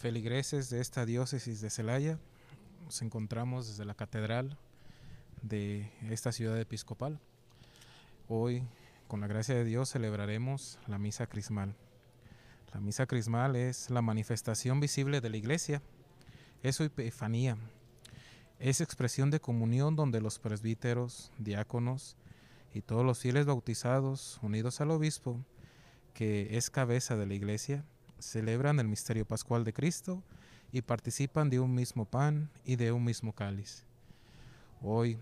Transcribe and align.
feligreses 0.00 0.70
de 0.70 0.80
esta 0.80 1.04
diócesis 1.04 1.60
de 1.60 1.68
Celaya. 1.68 2.18
Nos 2.86 3.02
encontramos 3.02 3.68
desde 3.68 3.84
la 3.84 3.92
catedral 3.92 4.56
de 5.42 5.92
esta 6.08 6.32
ciudad 6.32 6.58
episcopal. 6.58 7.20
Hoy, 8.26 8.62
con 9.08 9.20
la 9.20 9.26
gracia 9.26 9.54
de 9.54 9.64
Dios, 9.64 9.90
celebraremos 9.90 10.78
la 10.86 10.96
misa 10.96 11.26
crismal. 11.26 11.76
La 12.72 12.80
misa 12.80 13.04
crismal 13.04 13.56
es 13.56 13.90
la 13.90 14.00
manifestación 14.00 14.80
visible 14.80 15.20
de 15.20 15.28
la 15.28 15.36
iglesia, 15.36 15.82
es 16.62 16.76
su 16.76 16.84
epifanía, 16.84 17.58
es 18.58 18.80
expresión 18.80 19.30
de 19.30 19.40
comunión 19.40 19.96
donde 19.96 20.22
los 20.22 20.38
presbíteros, 20.38 21.30
diáconos 21.36 22.16
y 22.72 22.80
todos 22.80 23.04
los 23.04 23.18
fieles 23.18 23.44
bautizados, 23.44 24.38
unidos 24.40 24.80
al 24.80 24.92
obispo, 24.92 25.44
que 26.14 26.56
es 26.56 26.70
cabeza 26.70 27.16
de 27.16 27.26
la 27.26 27.34
iglesia, 27.34 27.84
celebran 28.20 28.78
el 28.80 28.88
misterio 28.88 29.24
pascual 29.24 29.64
de 29.64 29.72
Cristo 29.72 30.22
y 30.72 30.82
participan 30.82 31.50
de 31.50 31.60
un 31.60 31.74
mismo 31.74 32.04
pan 32.04 32.50
y 32.64 32.76
de 32.76 32.92
un 32.92 33.04
mismo 33.04 33.32
cáliz. 33.32 33.84
Hoy, 34.82 35.18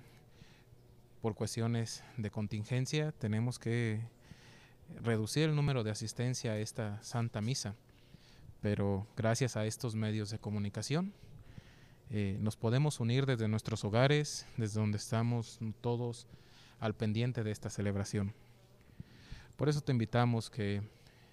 por 1.23 1.35
cuestiones 1.35 2.03
de 2.17 2.31
contingencia, 2.31 3.13
tenemos 3.13 3.59
que 3.59 4.01
reducir 5.03 5.49
el 5.49 5.57
número 5.57 5.83
de 5.85 5.91
asistencia 5.91 6.53
a 6.53 6.59
esta 6.59 7.03
Santa 7.03 7.41
Misa, 7.41 7.75
pero 8.61 9.07
gracias 9.17 9.57
a 9.57 9.67
estos 9.67 9.95
medios 9.95 10.31
de 10.31 10.39
comunicación 10.39 11.13
eh, 12.11 12.39
nos 12.41 12.57
podemos 12.57 13.01
unir 13.01 13.27
desde 13.27 13.49
nuestros 13.49 13.85
hogares, 13.85 14.47
desde 14.57 14.81
donde 14.81 14.97
estamos 14.97 15.59
todos 15.83 16.27
al 16.81 16.95
pendiente 16.95 17.45
de 17.45 17.51
esta 17.51 17.69
celebración. 17.69 18.33
Por 19.57 19.69
eso 19.69 19.83
te 19.83 19.93
invitamos 19.93 20.49
que 20.49 20.83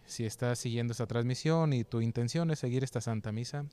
si 0.05 0.25
estás 0.25 0.59
siguiendo 0.59 0.91
esta 0.91 1.07
transmisión 1.07 1.73
y 1.73 1.83
tu 1.83 2.01
intención 2.01 2.51
es 2.51 2.59
seguir 2.59 2.83
esta 2.83 3.01
Santa 3.01 3.31
Misa, 3.31 3.65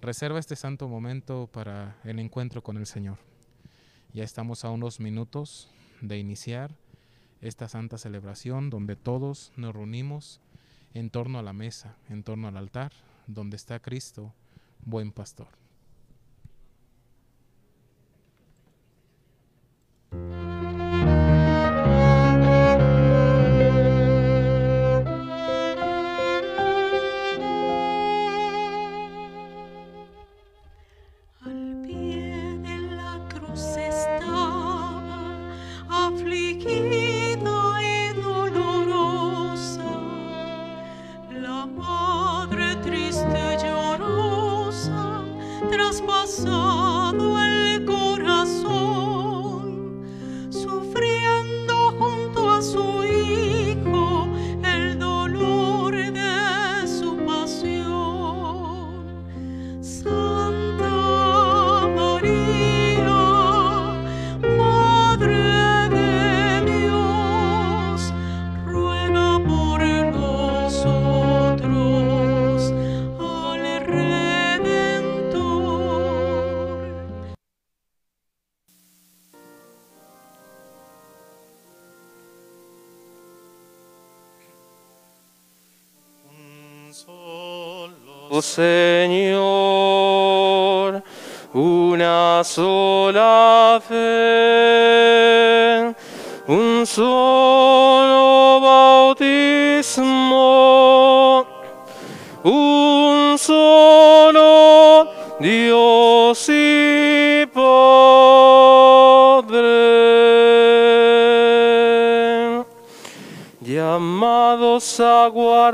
reserva 0.00 0.38
este 0.38 0.56
santo 0.56 0.88
momento 0.88 1.48
para 1.52 1.96
el 2.04 2.18
encuentro 2.18 2.62
con 2.62 2.76
el 2.76 2.86
Señor. 2.86 3.18
Ya 4.12 4.24
estamos 4.24 4.64
a 4.64 4.70
unos 4.70 5.00
minutos 5.00 5.70
de 6.00 6.18
iniciar 6.18 6.74
esta 7.40 7.68
santa 7.68 7.98
celebración 7.98 8.70
donde 8.70 8.96
todos 8.96 9.52
nos 9.56 9.74
reunimos 9.74 10.40
en 10.94 11.10
torno 11.10 11.38
a 11.38 11.42
la 11.42 11.52
mesa, 11.52 11.96
en 12.08 12.22
torno 12.22 12.48
al 12.48 12.56
altar, 12.56 12.92
donde 13.26 13.56
está 13.56 13.80
Cristo, 13.80 14.32
buen 14.84 15.12
pastor. 15.12 15.61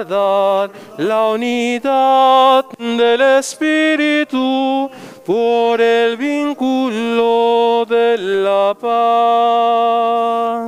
A 0.01 0.05
guardar 0.05 0.71
la 0.99 1.29
unidad 1.29 2.65
del 2.79 3.21
Espíritu 3.21 4.89
por 5.25 5.81
el 5.81 6.17
vínculo 6.17 7.85
de 7.89 8.17
la 8.19 8.77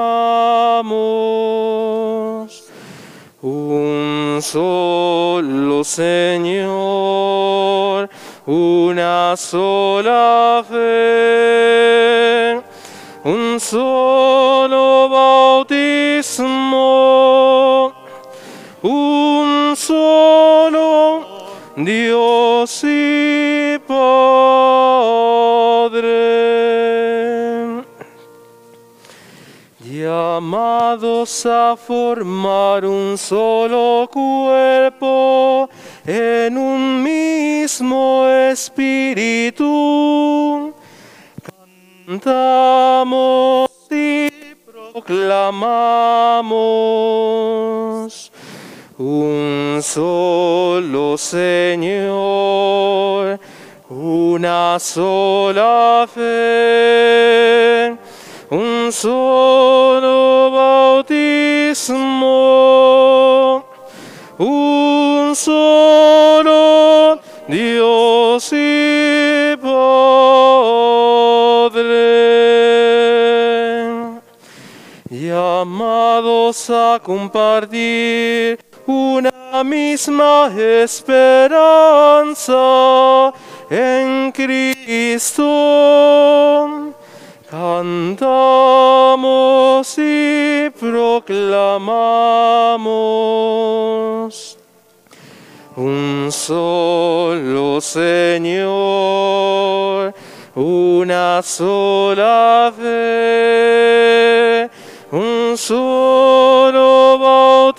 un 3.42 4.38
solo 4.40 5.84
Señor, 5.84 7.28
una 8.46 9.36
sola 9.36 10.64
fe, 10.68 12.61
un 13.24 13.60
solo 13.60 15.08
bautismo, 15.08 16.42
un 18.82 19.74
solo 19.76 21.26
Dios 21.76 22.84
y 22.84 23.78
Padre, 23.86 24.02
llamados 29.84 31.46
a 31.46 31.76
formar 31.76 32.84
un 32.84 33.16
solo 33.16 34.10
cuerpo 34.12 35.70
en 36.04 36.58
un 36.58 37.02
mismo 37.02 38.26
espíritu. 38.26 39.62
Cantamos 42.22 43.68
y 43.90 44.28
proclamamos 44.64 45.42
un 48.96 49.80
solo 49.82 51.18
Señor, 51.18 52.60
una 53.88 54.78
sola 54.78 56.06
fe, 56.14 57.96
un 58.50 58.92
solo 58.92 60.52
bautismo, 60.52 62.04
un 64.38 65.34
solo 65.34 67.18
Dios 67.48 68.52
y 68.52 69.56
llamados 75.62 76.68
a 76.70 76.98
compartir 77.00 78.58
una 78.84 79.62
misma 79.62 80.50
esperanza 80.58 81.32
en 83.70 84.32
Cristo. 84.32 85.44
Cantamos 87.48 88.74
y 89.98 90.68
proclamamos 90.80 91.78
un 95.76 96.28
solo 96.32 97.80
Señor, 97.80 98.72
una 100.56 101.40
sola 101.40 102.72
fe, 102.76 104.68
un 105.12 105.56
solo 105.58 107.18
bautismo, 107.18 107.78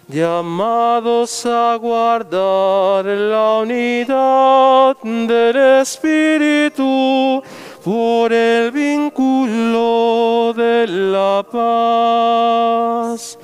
llamados 0.08 1.44
a 1.44 1.76
guardar 1.76 3.04
la 3.04 3.58
unidad 3.58 4.96
del 5.02 5.56
Espíritu 5.82 7.42
por 7.88 8.28
el 8.34 8.70
vínculo 8.70 10.52
de 10.54 10.86
la 10.86 11.42
paz. 11.50 13.38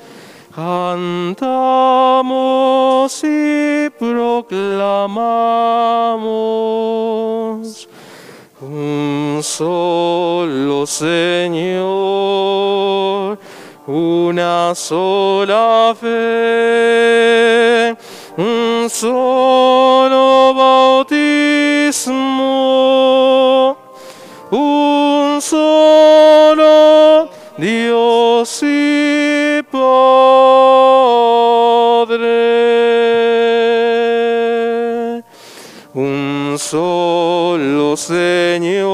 Cantamos 0.53 2.03
y 3.23 3.89
proclamamos 3.89 4.69
un 8.61 9.39
solo 9.41 10.85
Señor, 10.85 11.79
una 13.87 14.75
sola 14.75 15.95
fe, 15.99 17.97
un 18.37 18.87
solo 18.91 20.53
bautismo, 20.53 21.45
un 24.55 25.41
solo 25.41 27.29
Dios 27.57 28.63
y 28.63 29.61
Padre. 29.63 29.83
Un 35.93 36.55
solo 36.57 37.97
Señor, 37.97 38.85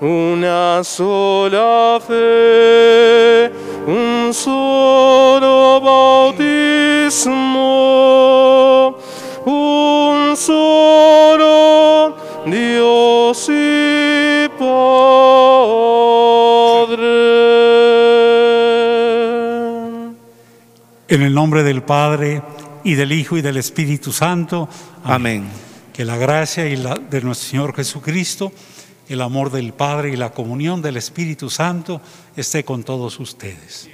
una 0.00 0.82
sola 0.84 2.00
fe, 2.06 3.50
un 3.86 4.32
solo 4.32 5.80
bautismo, 5.80 7.36
un 9.44 10.36
solo 10.36 12.14
Dios 12.46 13.48
y 13.48 13.61
En 21.12 21.20
el 21.20 21.34
nombre 21.34 21.62
del 21.62 21.82
Padre 21.82 22.42
y 22.84 22.94
del 22.94 23.12
Hijo 23.12 23.36
y 23.36 23.42
del 23.42 23.58
Espíritu 23.58 24.12
Santo. 24.12 24.66
Amén. 25.04 25.46
Que 25.92 26.06
la 26.06 26.16
gracia 26.16 26.66
y 26.66 26.74
la, 26.74 26.94
de 26.94 27.20
nuestro 27.20 27.50
Señor 27.50 27.76
Jesucristo, 27.76 28.50
el 29.10 29.20
amor 29.20 29.50
del 29.50 29.74
Padre 29.74 30.10
y 30.10 30.16
la 30.16 30.30
comunión 30.30 30.80
del 30.80 30.96
Espíritu 30.96 31.50
Santo 31.50 32.00
esté 32.34 32.64
con 32.64 32.82
todos 32.82 33.20
ustedes. 33.20 33.90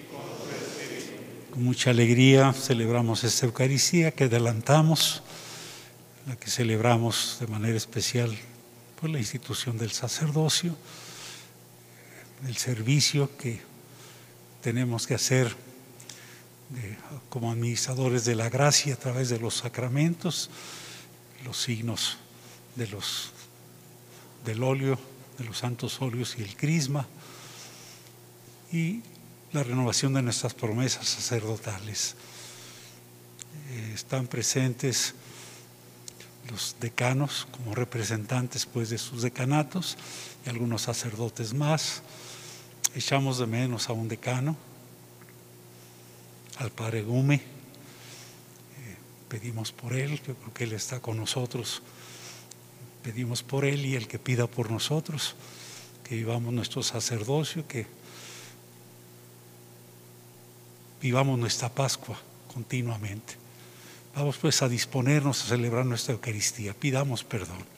Con 1.51 1.65
mucha 1.65 1.91
alegría 1.91 2.53
celebramos 2.53 3.25
esta 3.25 3.47
Eucaristía 3.47 4.13
que 4.13 4.25
adelantamos, 4.25 5.25
la 6.29 6.37
que 6.37 6.49
celebramos 6.49 7.39
de 7.41 7.49
manera 7.49 7.77
especial 7.77 8.33
por 9.01 9.11
la 9.11 9.19
institución 9.19 9.77
del 9.77 9.91
sacerdocio, 9.91 10.77
el 12.47 12.57
servicio 12.57 13.29
que 13.37 13.61
tenemos 14.63 15.05
que 15.09 15.15
hacer 15.15 15.68
como 17.29 17.51
administradores 17.51 18.25
de 18.25 18.35
la 18.35 18.49
gracia 18.51 18.95
a 18.95 18.99
través 18.99 19.29
de 19.29 19.39
los 19.39 19.55
sacramentos, 19.55 20.51
los 21.45 21.57
signos 21.57 22.19
de 22.77 22.87
los, 22.89 23.33
del 24.45 24.63
óleo, 24.63 24.99
de 25.39 25.45
los 25.45 25.59
santos 25.59 26.01
óleos 26.01 26.37
y 26.39 26.43
el 26.43 26.57
crisma, 26.57 27.07
y 28.73 29.03
la 29.53 29.63
renovación 29.63 30.13
de 30.15 30.23
nuestras 30.23 30.55
promesas 30.55 31.09
sacerdotales. 31.09 32.15
Eh, 33.71 33.93
están 33.95 34.27
presentes 34.27 35.15
los 36.51 36.77
decanos 36.81 37.47
como 37.51 37.75
representantes 37.75 38.67
pues, 38.67 38.91
de 38.91 38.99
sus 38.99 39.23
decanatos 39.23 39.97
y 40.47 40.51
algunos 40.51 40.83
sacerdotes 40.83 41.55
más. 41.55 42.03
Echamos 42.95 43.39
de 43.39 43.47
menos 43.47 43.89
a 43.89 43.93
un 43.93 44.09
decano, 44.09 44.57
al 46.59 46.71
padre 46.71 47.03
Gume. 47.03 47.37
Eh, 47.37 47.41
pedimos 49.29 49.73
por 49.73 49.95
él, 49.95 50.21
yo 50.27 50.35
creo 50.35 50.55
que 50.55 50.65
él 50.65 50.73
está 50.73 51.01
con 51.01 51.17
nosotros. 51.17 51.83
Pedimos 53.03 53.43
por 53.43 53.65
él 53.65 53.87
y 53.87 53.95
el 53.95 54.09
que 54.09 54.19
pida 54.19 54.47
por 54.47 54.71
nosotros, 54.71 55.35
que 56.05 56.17
vivamos 56.17 56.53
nuestro 56.53 56.83
sacerdocio, 56.83 57.67
que 57.67 57.87
vivamos 61.01 61.39
nuestra 61.39 61.69
Pascua 61.69 62.21
continuamente. 62.53 63.35
Vamos 64.15 64.37
pues 64.39 64.63
a 64.63 64.69
disponernos 64.69 65.45
a 65.45 65.49
celebrar 65.49 65.87
nuestra 65.87 66.13
Eucaristía. 66.13 66.75
Pidamos 66.75 67.23
perdón. 67.23 67.78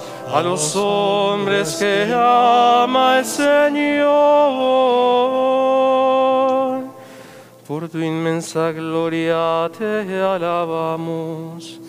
a 0.33 0.41
los 0.41 0.75
hombres 0.75 1.75
que 1.75 2.11
ama 2.13 3.19
el 3.19 3.25
Señor. 3.25 4.11
Por 7.67 7.87
tu 7.89 7.99
inmensa 7.99 8.71
gloria 8.71 9.69
te 9.77 10.21
alabamos, 10.21 11.79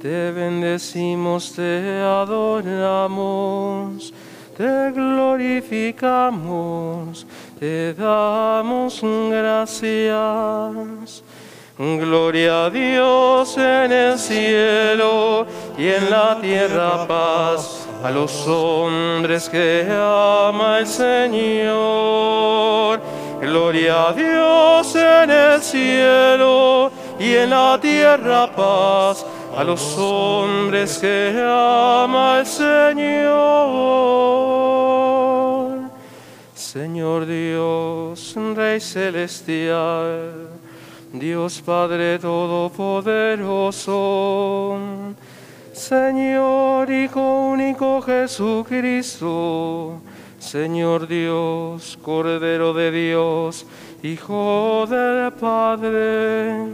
te 0.00 0.30
bendecimos, 0.32 1.52
te 1.54 2.02
adoramos, 2.02 4.12
te 4.56 4.92
glorificamos, 4.92 7.26
te 7.58 7.94
damos 7.94 9.00
gracias. 9.30 11.24
Gloria 11.78 12.66
a 12.66 12.70
Dios 12.70 13.58
en 13.58 13.92
el 13.92 14.18
cielo 14.18 15.46
y 15.76 15.88
en 15.88 16.10
la 16.10 16.40
tierra 16.40 17.06
paz 17.06 17.75
a 18.02 18.10
los 18.10 18.46
hombres 18.46 19.48
que 19.48 19.86
ama 19.90 20.80
el 20.80 20.86
Señor. 20.86 23.00
Gloria 23.40 24.08
a 24.08 24.12
Dios 24.12 24.94
en 24.96 25.30
el 25.30 25.62
cielo 25.62 26.90
y 27.18 27.34
en 27.34 27.48
la 27.50 27.78
tierra 27.80 28.54
paz 28.54 29.24
a 29.56 29.64
los 29.64 29.96
hombres 29.98 30.98
que 30.98 31.42
ama 31.42 32.40
el 32.40 32.46
Señor. 32.46 33.16
Señor 36.54 37.24
Dios, 37.24 38.34
Rey 38.54 38.80
celestial, 38.80 40.50
Dios 41.10 41.62
Padre 41.64 42.18
Todopoderoso, 42.18 44.76
Señor 45.76 46.90
Hijo 46.90 47.20
único 47.20 48.00
Jesucristo, 48.00 50.00
Señor 50.38 51.06
Dios, 51.06 51.98
Cordero 52.02 52.72
de 52.72 52.90
Dios, 52.90 53.66
Hijo 54.02 54.86
del 54.88 55.34
Padre. 55.34 56.64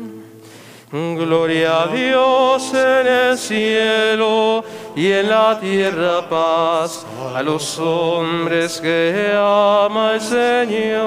Gloria 0.92 1.82
a 1.82 1.88
Dios 1.88 2.72
en 2.74 3.08
el 3.08 3.36
cielo 3.38 4.62
y 4.94 5.10
en 5.10 5.28
la 5.28 5.58
tierra 5.58 6.28
paz 6.28 7.04
a 7.34 7.42
los 7.42 7.80
hombres 7.80 8.80
que 8.80 9.34
ama 9.36 10.12
el 10.14 10.20
Señor. 10.20 11.02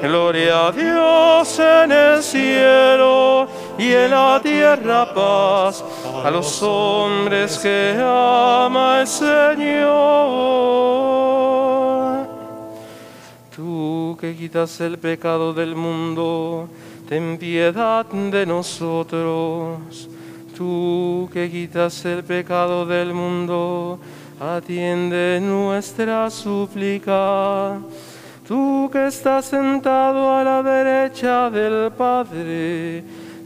Gloria 0.00 0.68
a 0.68 0.72
Dios 0.72 1.58
en 1.58 1.92
el 1.92 2.22
cielo 2.22 3.46
y 3.78 3.92
en 3.92 4.10
la 4.10 4.40
tierra 4.42 5.14
paz 5.14 5.84
a 6.24 6.30
los 6.30 6.62
hombres 6.62 7.58
que 7.58 7.96
ama 8.00 9.00
el 9.00 9.06
Señor. 9.06 10.48
Tú 13.54 14.18
que 14.20 14.34
quitas 14.36 14.80
el 14.80 14.98
pecado 14.98 15.54
del 15.54 15.76
mundo, 15.76 16.68
ten 17.08 17.38
piedad 17.38 18.04
de 18.06 18.44
nosotros. 18.44 20.08
Tú 20.56 21.28
que 21.32 21.48
quitas 21.48 22.04
el 22.04 22.24
pecado 22.24 22.84
del 22.84 23.14
mundo, 23.14 24.00
atiende 24.40 25.40
nuestra 25.40 26.28
súplica. 26.30 27.78
Tú 28.46 28.88
que 28.92 29.06
estás 29.06 29.44
sentado 29.44 30.34
a 30.34 30.42
la 30.42 30.62
derecha 30.62 31.48
del 31.50 31.92
Padre, 31.92 33.04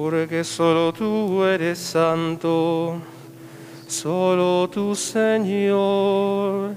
Porque 0.00 0.44
solo 0.44 0.92
tú 0.92 1.42
eres 1.42 1.76
santo, 1.76 3.00
solo 3.88 4.70
tú 4.70 4.94
Señor, 4.94 6.76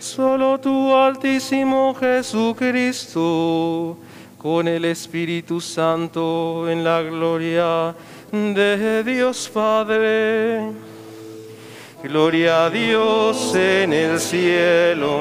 solo 0.00 0.58
tú 0.58 0.92
Altísimo 0.92 1.94
Jesucristo, 1.94 3.16
con 4.36 4.66
el 4.66 4.84
Espíritu 4.84 5.60
Santo 5.60 6.68
en 6.68 6.82
la 6.82 7.02
gloria 7.02 7.94
de 8.32 9.04
Dios 9.04 9.48
Padre. 9.54 10.72
Gloria 12.02 12.64
a 12.64 12.70
Dios 12.70 13.54
en 13.54 13.92
el 13.92 14.18
cielo 14.18 15.20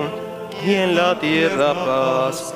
y 0.65 0.73
en 0.73 0.95
la 0.95 1.19
tierra 1.19 1.75
paz 1.75 2.55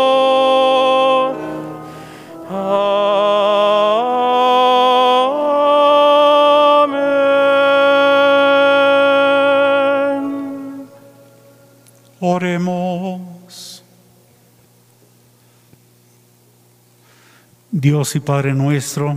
Dios 17.81 18.15
y 18.15 18.19
Padre 18.19 18.53
nuestro, 18.53 19.15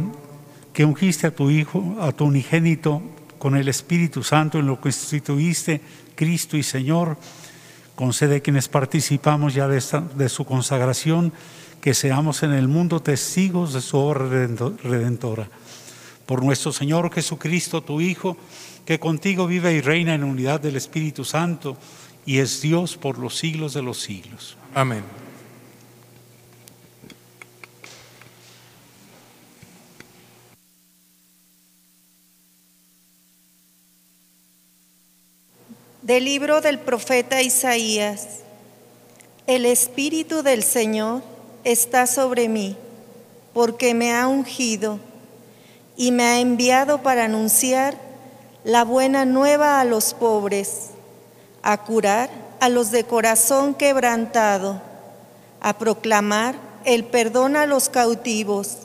que 0.72 0.86
ungiste 0.86 1.26
a 1.26 1.34
tu 1.34 1.50
Hijo, 1.50 1.96
a 2.00 2.12
tu 2.12 2.24
unigénito, 2.24 3.02
con 3.38 3.56
el 3.56 3.68
Espíritu 3.68 4.22
Santo 4.22 4.58
en 4.58 4.66
lo 4.66 4.76
que 4.76 4.84
constituiste 4.84 5.82
Cristo 6.14 6.56
y 6.56 6.62
Señor, 6.62 7.18
concede 7.94 8.36
a 8.36 8.40
quienes 8.40 8.68
participamos 8.68 9.52
ya 9.52 9.68
de, 9.68 9.76
esta- 9.76 10.00
de 10.00 10.30
su 10.30 10.46
consagración, 10.46 11.30
que 11.82 11.92
seamos 11.92 12.42
en 12.42 12.52
el 12.52 12.66
mundo 12.66 13.00
testigos 13.00 13.74
de 13.74 13.82
su 13.82 13.98
obra 13.98 14.24
redento- 14.24 14.74
redentora. 14.82 15.50
Por 16.24 16.42
nuestro 16.42 16.72
Señor 16.72 17.12
Jesucristo, 17.12 17.82
tu 17.82 18.00
Hijo, 18.00 18.38
que 18.86 18.98
contigo 18.98 19.46
vive 19.46 19.74
y 19.74 19.82
reina 19.82 20.14
en 20.14 20.24
unidad 20.24 20.60
del 20.60 20.76
Espíritu 20.76 21.26
Santo 21.26 21.76
y 22.24 22.38
es 22.38 22.62
Dios 22.62 22.96
por 22.96 23.18
los 23.18 23.36
siglos 23.36 23.74
de 23.74 23.82
los 23.82 24.00
siglos. 24.00 24.56
Amén. 24.74 25.04
Del 36.04 36.26
libro 36.26 36.60
del 36.60 36.78
profeta 36.78 37.40
Isaías. 37.40 38.26
El 39.46 39.64
Espíritu 39.64 40.42
del 40.42 40.62
Señor 40.62 41.22
está 41.64 42.06
sobre 42.06 42.50
mí, 42.50 42.76
porque 43.54 43.94
me 43.94 44.14
ha 44.14 44.28
ungido 44.28 45.00
y 45.96 46.12
me 46.12 46.24
ha 46.24 46.40
enviado 46.40 47.00
para 47.02 47.24
anunciar 47.24 47.96
la 48.64 48.84
buena 48.84 49.24
nueva 49.24 49.80
a 49.80 49.84
los 49.84 50.12
pobres, 50.12 50.90
a 51.62 51.82
curar 51.82 52.28
a 52.60 52.68
los 52.68 52.90
de 52.90 53.04
corazón 53.04 53.72
quebrantado, 53.74 54.82
a 55.62 55.78
proclamar 55.78 56.54
el 56.84 57.04
perdón 57.04 57.56
a 57.56 57.64
los 57.64 57.88
cautivos 57.88 58.80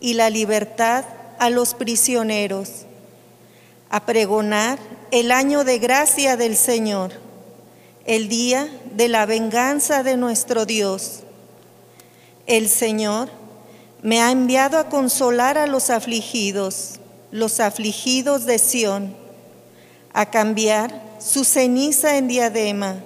y 0.00 0.14
la 0.14 0.30
libertad 0.30 1.04
a 1.38 1.50
los 1.50 1.74
prisioneros 1.74 2.86
a 3.90 4.04
pregonar 4.04 4.78
el 5.10 5.30
año 5.30 5.64
de 5.64 5.78
gracia 5.78 6.36
del 6.36 6.56
Señor, 6.56 7.12
el 8.04 8.28
día 8.28 8.68
de 8.94 9.08
la 9.08 9.26
venganza 9.26 10.02
de 10.02 10.16
nuestro 10.16 10.66
Dios. 10.66 11.20
El 12.46 12.68
Señor 12.68 13.28
me 14.02 14.20
ha 14.20 14.30
enviado 14.30 14.78
a 14.78 14.88
consolar 14.88 15.58
a 15.58 15.66
los 15.66 15.90
afligidos, 15.90 17.00
los 17.30 17.60
afligidos 17.60 18.44
de 18.46 18.58
Sión, 18.58 19.16
a 20.12 20.26
cambiar 20.30 21.02
su 21.18 21.44
ceniza 21.44 22.16
en 22.16 22.28
diadema, 22.28 22.96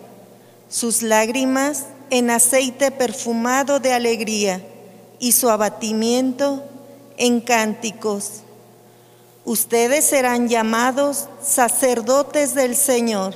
sus 0.68 1.02
lágrimas 1.02 1.86
en 2.10 2.30
aceite 2.30 2.90
perfumado 2.90 3.80
de 3.80 3.92
alegría 3.92 4.62
y 5.18 5.32
su 5.32 5.48
abatimiento 5.48 6.64
en 7.16 7.40
cánticos. 7.40 8.42
Ustedes 9.44 10.04
serán 10.04 10.48
llamados 10.48 11.26
sacerdotes 11.42 12.54
del 12.54 12.76
Señor, 12.76 13.34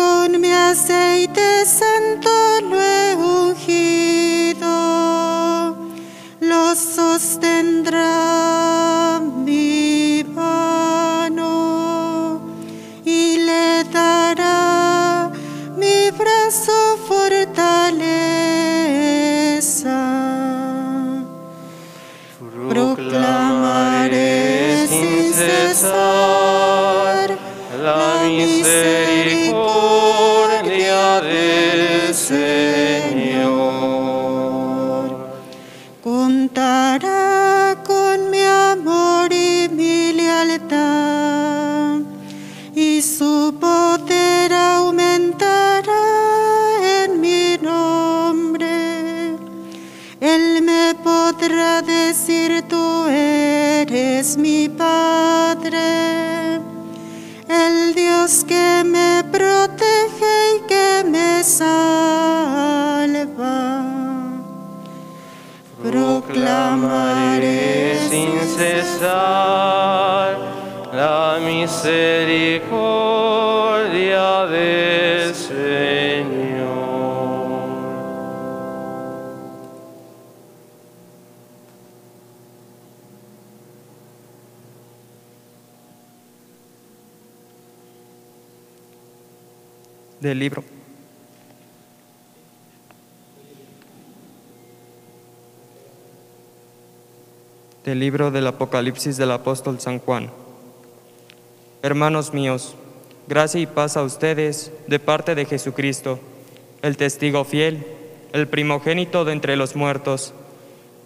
con 0.00 0.30
mi 0.40 0.52
aceite 0.52 1.64
santo 1.66 2.30
lo 2.70 2.80
he 2.80 3.14
ungido, 3.14 4.66
lo 6.40 6.74
sostendrá 6.74 8.10
la 70.92 71.38
misericordia 71.40 72.59
Del 97.90 97.98
libro 97.98 98.30
del 98.30 98.46
Apocalipsis 98.46 99.16
del 99.16 99.32
apóstol 99.32 99.80
San 99.80 99.98
Juan. 99.98 100.30
Hermanos 101.82 102.32
míos, 102.32 102.76
gracia 103.26 103.60
y 103.60 103.66
paz 103.66 103.96
a 103.96 104.04
ustedes 104.04 104.70
de 104.86 105.00
parte 105.00 105.34
de 105.34 105.44
Jesucristo, 105.44 106.20
el 106.82 106.96
testigo 106.96 107.42
fiel, 107.42 107.84
el 108.32 108.46
primogénito 108.46 109.24
de 109.24 109.32
entre 109.32 109.56
los 109.56 109.74
muertos, 109.74 110.34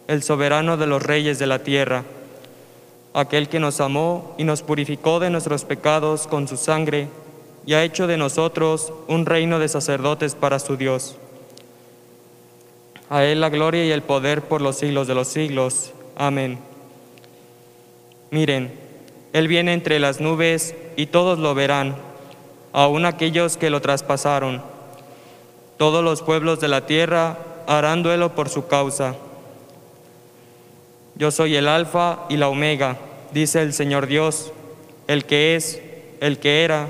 el 0.08 0.22
soberano 0.22 0.76
de 0.76 0.86
los 0.86 1.02
reyes 1.02 1.38
de 1.38 1.46
la 1.46 1.60
tierra, 1.60 2.04
aquel 3.14 3.48
que 3.48 3.60
nos 3.60 3.80
amó 3.80 4.34
y 4.36 4.44
nos 4.44 4.60
purificó 4.60 5.20
de 5.20 5.30
nuestros 5.30 5.64
pecados 5.64 6.26
con 6.26 6.46
su 6.46 6.58
sangre 6.58 7.08
y 7.64 7.72
ha 7.72 7.82
hecho 7.82 8.06
de 8.06 8.18
nosotros 8.18 8.92
un 9.08 9.24
reino 9.24 9.58
de 9.58 9.68
sacerdotes 9.68 10.34
para 10.34 10.58
su 10.58 10.76
Dios. 10.76 11.16
A 13.08 13.24
Él 13.24 13.40
la 13.40 13.48
gloria 13.48 13.86
y 13.86 13.90
el 13.90 14.02
poder 14.02 14.42
por 14.42 14.60
los 14.60 14.76
siglos 14.76 15.06
de 15.06 15.14
los 15.14 15.28
siglos. 15.28 15.94
Amén. 16.14 16.73
Miren, 18.34 18.72
Él 19.32 19.46
viene 19.46 19.74
entre 19.74 20.00
las 20.00 20.20
nubes 20.20 20.74
y 20.96 21.06
todos 21.06 21.38
lo 21.38 21.54
verán, 21.54 21.94
aun 22.72 23.06
aquellos 23.06 23.56
que 23.56 23.70
lo 23.70 23.80
traspasaron. 23.80 24.60
Todos 25.76 26.02
los 26.02 26.20
pueblos 26.20 26.58
de 26.58 26.66
la 26.66 26.84
tierra 26.84 27.38
harán 27.68 28.02
duelo 28.02 28.34
por 28.34 28.48
su 28.48 28.66
causa. 28.66 29.14
Yo 31.14 31.30
soy 31.30 31.54
el 31.54 31.68
Alfa 31.68 32.24
y 32.28 32.36
la 32.36 32.48
Omega, 32.48 32.96
dice 33.32 33.62
el 33.62 33.72
Señor 33.72 34.08
Dios, 34.08 34.50
el 35.06 35.26
que 35.26 35.54
es, 35.54 35.80
el 36.20 36.40
que 36.40 36.64
era 36.64 36.88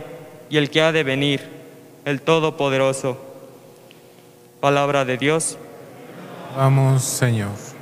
y 0.49 0.57
el 0.57 0.71
que 0.71 0.81
ha 0.81 0.93
de 0.93 1.03
venir, 1.03 1.43
el 2.07 2.23
Todopoderoso. 2.23 3.19
Palabra 4.61 5.05
de 5.05 5.19
Dios. 5.19 5.59
Vamos, 6.57 7.05
Señor. 7.05 7.74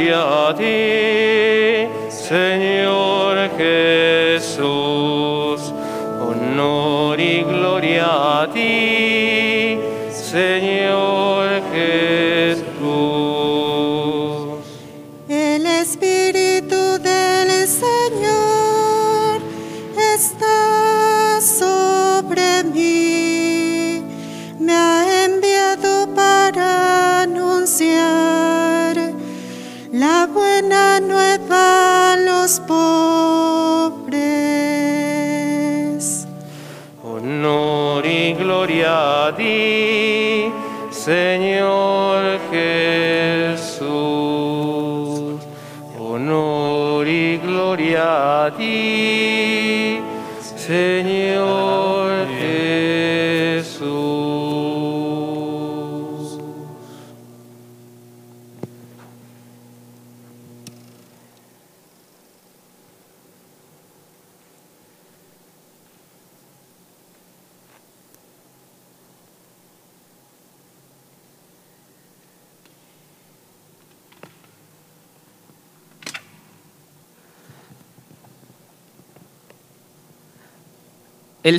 Y 0.00 0.06
gloria 0.06 0.48
a 0.48 0.54
ti, 0.54 1.88
Señor 2.08 2.69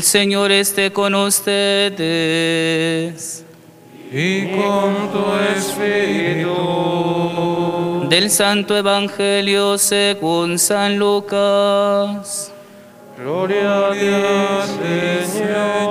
El 0.01 0.07
Señor 0.07 0.51
esté 0.51 0.91
con 0.91 1.13
ustedes. 1.13 1.45
y 4.11 4.47
con 4.47 5.11
tu 5.11 5.23
espíritu. 5.55 6.49
Del 8.09 8.31
Santo 8.31 8.75
Evangelio 8.75 9.77
según 9.77 10.57
San 10.57 10.97
Lucas. 10.97 12.51
Gloria 13.15 13.89
a 13.89 13.93
Dios, 13.93 14.71
Señor. 15.31 15.90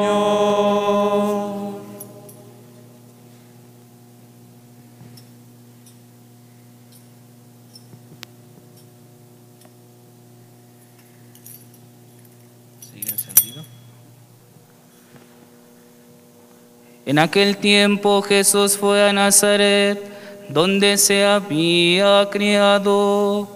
En 17.10 17.18
aquel 17.18 17.56
tiempo 17.56 18.22
Jesús 18.22 18.78
fue 18.78 19.02
a 19.02 19.12
Nazaret, 19.12 20.00
donde 20.48 20.96
se 20.96 21.24
había 21.24 22.28
criado. 22.30 23.48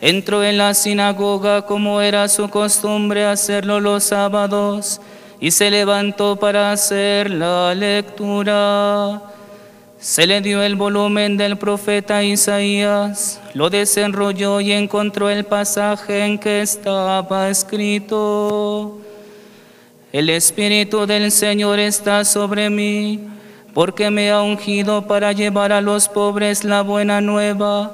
Entró 0.00 0.42
en 0.42 0.56
la 0.56 0.72
sinagoga 0.72 1.66
como 1.66 2.00
era 2.00 2.26
su 2.26 2.48
costumbre 2.48 3.26
hacerlo 3.26 3.80
los 3.80 4.04
sábados 4.04 5.02
y 5.40 5.50
se 5.50 5.70
levantó 5.70 6.36
para 6.36 6.72
hacer 6.72 7.30
la 7.30 7.74
lectura. 7.74 9.20
Se 9.98 10.26
le 10.26 10.40
dio 10.40 10.62
el 10.62 10.74
volumen 10.74 11.36
del 11.36 11.58
profeta 11.58 12.24
Isaías, 12.24 13.42
lo 13.52 13.68
desenrolló 13.68 14.62
y 14.62 14.72
encontró 14.72 15.28
el 15.28 15.44
pasaje 15.44 16.24
en 16.24 16.38
que 16.38 16.62
estaba 16.62 17.50
escrito. 17.50 19.02
El 20.16 20.30
Espíritu 20.30 21.04
del 21.04 21.30
Señor 21.30 21.78
está 21.78 22.24
sobre 22.24 22.70
mí, 22.70 23.20
porque 23.74 24.10
me 24.10 24.30
ha 24.30 24.40
ungido 24.40 25.06
para 25.06 25.32
llevar 25.32 25.72
a 25.72 25.82
los 25.82 26.08
pobres 26.08 26.64
la 26.64 26.80
buena 26.80 27.20
nueva, 27.20 27.92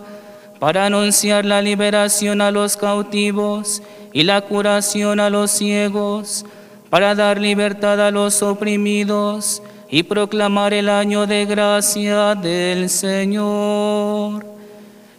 para 0.60 0.86
anunciar 0.86 1.44
la 1.44 1.60
liberación 1.60 2.40
a 2.40 2.52
los 2.52 2.76
cautivos 2.76 3.82
y 4.12 4.22
la 4.22 4.40
curación 4.40 5.18
a 5.18 5.30
los 5.30 5.50
ciegos, 5.50 6.46
para 6.90 7.16
dar 7.16 7.40
libertad 7.40 8.00
a 8.00 8.12
los 8.12 8.40
oprimidos 8.40 9.60
y 9.90 10.04
proclamar 10.04 10.74
el 10.74 10.90
año 10.90 11.26
de 11.26 11.44
gracia 11.44 12.36
del 12.36 12.88
Señor. 12.88 14.46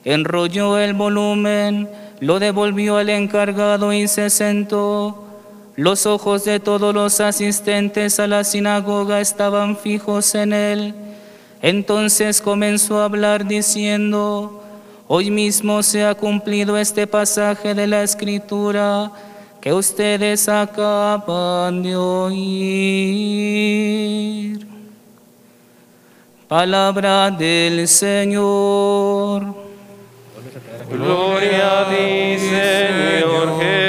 Enrolló 0.06 0.78
el 0.78 0.94
volumen, 0.94 1.90
lo 2.22 2.40
devolvió 2.40 2.96
al 2.96 3.10
encargado 3.10 3.92
y 3.92 4.08
se 4.08 4.30
sentó. 4.30 5.23
Los 5.76 6.06
ojos 6.06 6.46
de 6.46 6.60
todos 6.60 6.94
los 6.94 7.20
asistentes 7.20 8.20
a 8.20 8.28
la 8.28 8.44
sinagoga 8.44 9.20
estaban 9.20 9.76
fijos 9.76 10.36
en 10.36 10.54
él. 10.54 10.94
Entonces 11.64 12.40
comenzó 12.42 13.02
a 13.02 13.06
hablar 13.06 13.48
diciendo, 13.48 14.64
hoy 15.08 15.32
mismo 15.32 15.82
se 15.82 16.06
ha 16.06 16.14
cumplido 16.14 16.78
este 16.78 17.08
pasaje 17.08 17.74
de 17.74 17.88
la 17.88 18.04
escritura 18.04 19.12
que 19.60 19.74
ustedes 19.74 20.48
acaban 20.48 21.82
de 21.82 21.96
oír. 21.96 22.44
Palabra 26.48 27.32
del 27.32 27.88
Señor. 27.88 29.56
Gloria 30.92 31.82
a 31.82 31.90
ti, 31.90 32.38
Señor 32.38 33.60
Jesús. 33.60 33.83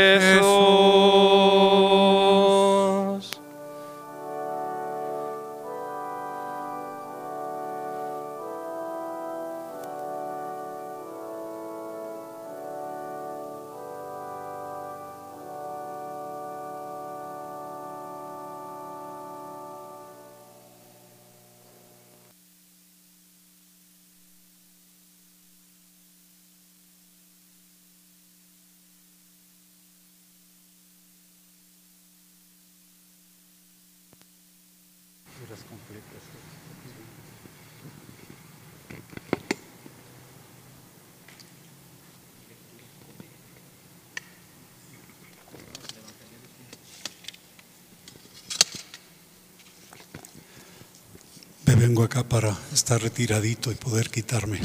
Me 51.66 51.76
vengo 51.76 52.02
acá 52.02 52.22
para 52.22 52.54
estar 52.74 53.00
retiradito 53.00 53.72
y 53.72 53.74
poder 53.74 54.10
quitarme. 54.10 54.60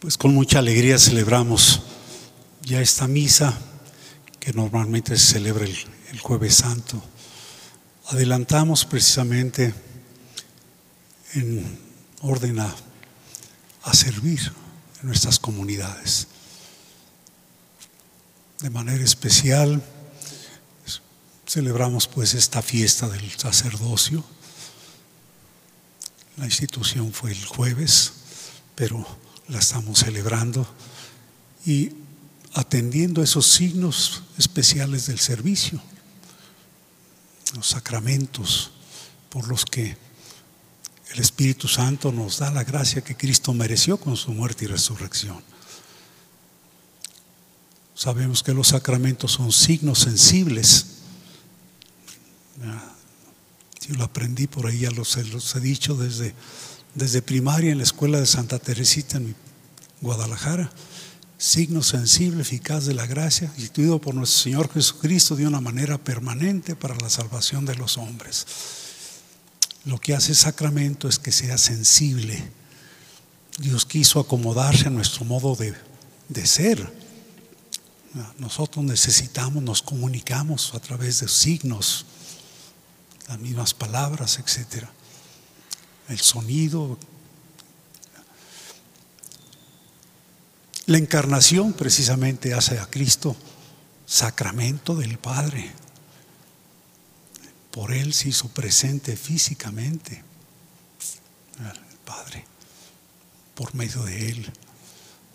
Pues 0.00 0.16
con 0.16 0.34
mucha 0.34 0.58
alegría 0.58 0.98
celebramos 0.98 1.82
ya 2.62 2.80
esta 2.80 3.06
misa 3.06 3.56
que 4.40 4.52
normalmente 4.52 5.16
se 5.16 5.34
celebra 5.34 5.66
el, 5.66 6.20
jueves 6.20 6.56
santo. 6.56 7.00
Adelantamos 8.08 8.84
precisamente 8.84 9.72
en 11.34 11.78
orden 12.22 12.58
a, 12.58 12.74
a 13.84 13.94
servir 13.94 14.52
en 15.00 15.06
nuestras 15.06 15.38
comunidades. 15.38 16.26
De 18.60 18.70
manera 18.70 19.04
especial 19.04 19.80
celebramos 21.48 22.06
pues 22.06 22.34
esta 22.34 22.60
fiesta 22.60 23.08
del 23.08 23.30
sacerdocio. 23.30 24.22
La 26.36 26.44
institución 26.44 27.12
fue 27.12 27.32
el 27.32 27.44
jueves, 27.44 28.12
pero 28.74 29.04
la 29.48 29.58
estamos 29.58 30.00
celebrando 30.00 30.66
y 31.64 31.90
atendiendo 32.52 33.22
esos 33.22 33.46
signos 33.46 34.22
especiales 34.36 35.06
del 35.06 35.18
servicio, 35.18 35.80
los 37.54 37.66
sacramentos 37.66 38.70
por 39.30 39.48
los 39.48 39.64
que 39.64 39.96
el 41.12 41.20
Espíritu 41.20 41.66
Santo 41.66 42.12
nos 42.12 42.38
da 42.38 42.50
la 42.50 42.64
gracia 42.64 43.02
que 43.02 43.16
Cristo 43.16 43.54
mereció 43.54 43.96
con 43.96 44.16
su 44.16 44.32
muerte 44.32 44.66
y 44.66 44.68
resurrección. 44.68 45.42
Sabemos 47.94 48.42
que 48.42 48.52
los 48.52 48.68
sacramentos 48.68 49.32
son 49.32 49.50
signos 49.50 50.00
sensibles. 50.00 50.97
Yo 52.60 53.94
lo 53.94 54.04
aprendí 54.04 54.46
por 54.46 54.66
ahí, 54.66 54.80
ya 54.80 54.90
los, 54.90 55.16
los 55.28 55.54
he 55.56 55.60
dicho 55.60 55.94
desde, 55.94 56.34
desde 56.94 57.22
primaria 57.22 57.72
en 57.72 57.78
la 57.78 57.84
escuela 57.84 58.18
de 58.20 58.26
Santa 58.26 58.58
Teresita 58.58 59.18
en 59.18 59.34
Guadalajara. 60.00 60.70
Signo 61.38 61.82
sensible, 61.84 62.42
eficaz 62.42 62.86
de 62.86 62.94
la 62.94 63.06
gracia, 63.06 63.52
instituido 63.56 64.00
por 64.00 64.14
nuestro 64.14 64.42
Señor 64.42 64.72
Jesucristo 64.72 65.36
de 65.36 65.46
una 65.46 65.60
manera 65.60 65.96
permanente 65.96 66.74
para 66.74 66.96
la 66.96 67.08
salvación 67.08 67.64
de 67.64 67.76
los 67.76 67.96
hombres. 67.96 68.46
Lo 69.84 69.98
que 69.98 70.14
hace 70.14 70.32
el 70.32 70.36
sacramento 70.36 71.08
es 71.08 71.20
que 71.20 71.30
sea 71.30 71.56
sensible. 71.56 72.50
Dios 73.58 73.86
quiso 73.86 74.18
acomodarse 74.18 74.88
a 74.88 74.90
nuestro 74.90 75.24
modo 75.24 75.54
de, 75.54 75.74
de 76.28 76.46
ser. 76.46 76.92
Nosotros 78.38 78.84
necesitamos, 78.84 79.62
nos 79.62 79.82
comunicamos 79.82 80.74
a 80.74 80.80
través 80.80 81.20
de 81.20 81.28
signos, 81.28 82.04
las 83.28 83.38
mismas 83.38 83.74
palabras, 83.74 84.38
etcétera. 84.38 84.90
El 86.08 86.18
sonido. 86.18 86.98
La 90.86 90.96
encarnación 90.96 91.74
precisamente 91.74 92.54
hace 92.54 92.78
a 92.78 92.86
Cristo 92.86 93.36
sacramento 94.06 94.96
del 94.96 95.18
Padre. 95.18 95.70
Por 97.70 97.92
Él 97.92 98.14
se 98.14 98.30
hizo 98.30 98.48
presente 98.48 99.14
físicamente 99.16 100.24
el 101.60 101.98
Padre, 102.06 102.44
por 103.54 103.74
medio 103.74 104.02
de 104.04 104.30
Él. 104.30 104.52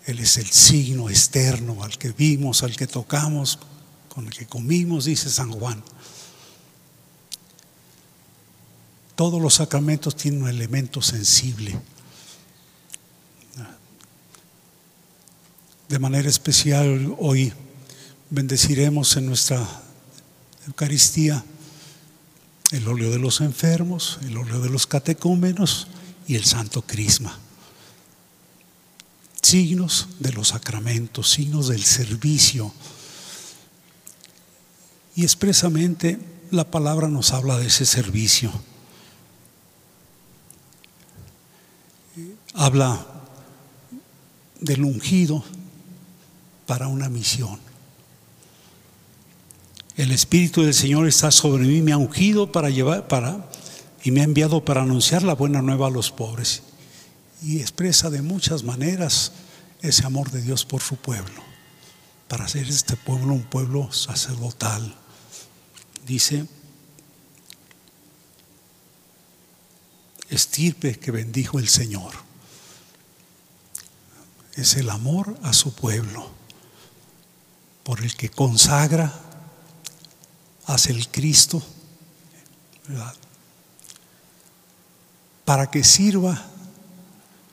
Él 0.06 0.18
es 0.18 0.36
el 0.36 0.50
signo 0.50 1.08
externo 1.08 1.84
al 1.84 1.96
que 1.96 2.10
vimos, 2.10 2.64
al 2.64 2.76
que 2.76 2.88
tocamos, 2.88 3.60
con 4.08 4.26
el 4.26 4.32
que 4.32 4.46
comimos, 4.46 5.04
dice 5.04 5.30
San 5.30 5.52
Juan. 5.52 5.82
Todos 9.16 9.40
los 9.40 9.54
sacramentos 9.54 10.16
tienen 10.16 10.42
un 10.42 10.48
elemento 10.48 11.00
sensible. 11.00 11.78
De 15.88 15.98
manera 15.98 16.28
especial 16.28 17.14
hoy 17.18 17.52
bendeciremos 18.30 19.16
en 19.16 19.26
nuestra 19.26 19.64
Eucaristía 20.66 21.44
el 22.72 22.88
óleo 22.88 23.10
de 23.10 23.18
los 23.18 23.40
enfermos, 23.40 24.18
el 24.22 24.36
óleo 24.36 24.60
de 24.60 24.70
los 24.70 24.86
catecúmenos 24.86 25.86
y 26.26 26.34
el 26.34 26.44
santo 26.44 26.82
crisma. 26.82 27.38
Signos 29.42 30.08
de 30.18 30.32
los 30.32 30.48
sacramentos, 30.48 31.30
signos 31.30 31.68
del 31.68 31.84
servicio. 31.84 32.72
Y 35.14 35.22
expresamente 35.22 36.18
la 36.50 36.68
palabra 36.68 37.08
nos 37.08 37.32
habla 37.32 37.58
de 37.58 37.66
ese 37.66 37.84
servicio. 37.84 38.50
Habla 42.54 43.04
del 44.60 44.84
ungido 44.84 45.44
para 46.66 46.88
una 46.88 47.08
misión. 47.08 47.58
El 49.96 50.10
Espíritu 50.10 50.62
del 50.62 50.74
Señor 50.74 51.06
está 51.06 51.30
sobre 51.30 51.64
mí, 51.64 51.82
me 51.82 51.92
ha 51.92 51.96
ungido 51.96 52.50
para 52.50 52.70
llevar, 52.70 53.06
para, 53.06 53.48
y 54.02 54.10
me 54.10 54.20
ha 54.20 54.24
enviado 54.24 54.64
para 54.64 54.82
anunciar 54.82 55.22
la 55.22 55.34
buena 55.34 55.62
nueva 55.62 55.88
a 55.88 55.90
los 55.90 56.10
pobres. 56.10 56.62
Y 57.42 57.60
expresa 57.60 58.10
de 58.10 58.22
muchas 58.22 58.64
maneras 58.64 59.32
ese 59.82 60.06
amor 60.06 60.30
de 60.30 60.42
Dios 60.42 60.64
por 60.64 60.80
su 60.80 60.96
pueblo, 60.96 61.42
para 62.26 62.44
hacer 62.44 62.68
este 62.68 62.96
pueblo 62.96 63.34
un 63.34 63.42
pueblo 63.42 63.92
sacerdotal. 63.92 64.94
Dice, 66.06 66.46
estirpe 70.28 70.98
que 70.98 71.10
bendijo 71.10 71.58
el 71.58 71.68
Señor. 71.68 72.12
Es 74.56 74.76
el 74.76 74.90
amor 74.90 75.38
a 75.42 75.52
su 75.52 75.74
pueblo, 75.74 76.28
por 77.82 78.02
el 78.02 78.14
que 78.16 78.28
consagra 78.28 79.12
hace 80.66 80.92
el 80.92 81.08
Cristo, 81.08 81.62
para 85.44 85.70
que 85.70 85.84
sirva, 85.84 86.46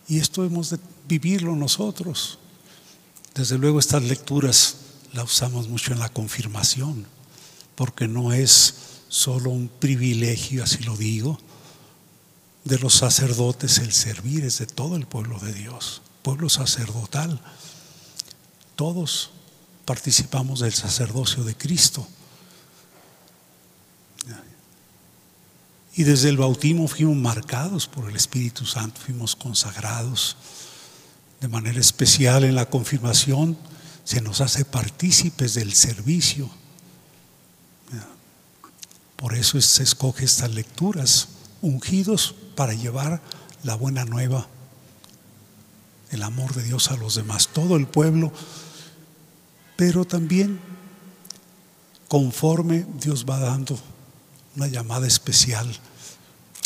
y 0.07 0.19
esto 0.19 0.45
hemos 0.45 0.69
de 0.69 0.79
vivirlo 1.07 1.55
nosotros. 1.55 2.39
Desde 3.33 3.57
luego 3.57 3.79
estas 3.79 4.03
lecturas 4.03 4.75
las 5.13 5.25
usamos 5.25 5.67
mucho 5.67 5.93
en 5.93 5.99
la 5.99 6.09
confirmación, 6.09 7.05
porque 7.75 8.07
no 8.07 8.33
es 8.33 8.75
solo 9.09 9.49
un 9.49 9.67
privilegio, 9.67 10.63
así 10.63 10.83
lo 10.83 10.95
digo, 10.95 11.39
de 12.63 12.77
los 12.79 12.93
sacerdotes 12.93 13.79
el 13.79 13.91
servir, 13.91 14.45
es 14.45 14.59
de 14.59 14.67
todo 14.67 14.95
el 14.95 15.07
pueblo 15.07 15.39
de 15.39 15.53
Dios, 15.53 16.00
pueblo 16.21 16.49
sacerdotal. 16.49 17.39
Todos 18.75 19.31
participamos 19.85 20.59
del 20.59 20.73
sacerdocio 20.73 21.43
de 21.43 21.55
Cristo. 21.55 22.07
Y 25.93 26.03
desde 26.03 26.29
el 26.29 26.37
bautismo 26.37 26.87
fuimos 26.87 27.17
marcados 27.17 27.87
por 27.87 28.09
el 28.09 28.15
Espíritu 28.15 28.65
Santo, 28.65 29.01
fuimos 29.01 29.35
consagrados. 29.35 30.37
De 31.41 31.47
manera 31.47 31.79
especial 31.79 32.43
en 32.43 32.55
la 32.55 32.67
confirmación 32.67 33.57
se 34.03 34.21
nos 34.21 34.41
hace 34.41 34.63
partícipes 34.63 35.53
del 35.53 35.73
servicio. 35.73 36.49
Por 39.17 39.35
eso 39.35 39.59
se 39.61 39.83
escoge 39.83 40.25
estas 40.25 40.51
lecturas, 40.51 41.27
ungidos 41.61 42.35
para 42.55 42.73
llevar 42.73 43.21
la 43.63 43.75
buena 43.75 44.05
nueva, 44.05 44.47
el 46.11 46.23
amor 46.23 46.53
de 46.53 46.63
Dios 46.63 46.91
a 46.91 46.97
los 46.97 47.15
demás, 47.15 47.49
todo 47.53 47.77
el 47.77 47.87
pueblo, 47.87 48.31
pero 49.75 50.05
también 50.05 50.59
conforme 52.07 52.85
Dios 52.99 53.25
va 53.27 53.39
dando 53.39 53.79
una 54.55 54.67
llamada 54.67 55.07
especial, 55.07 55.73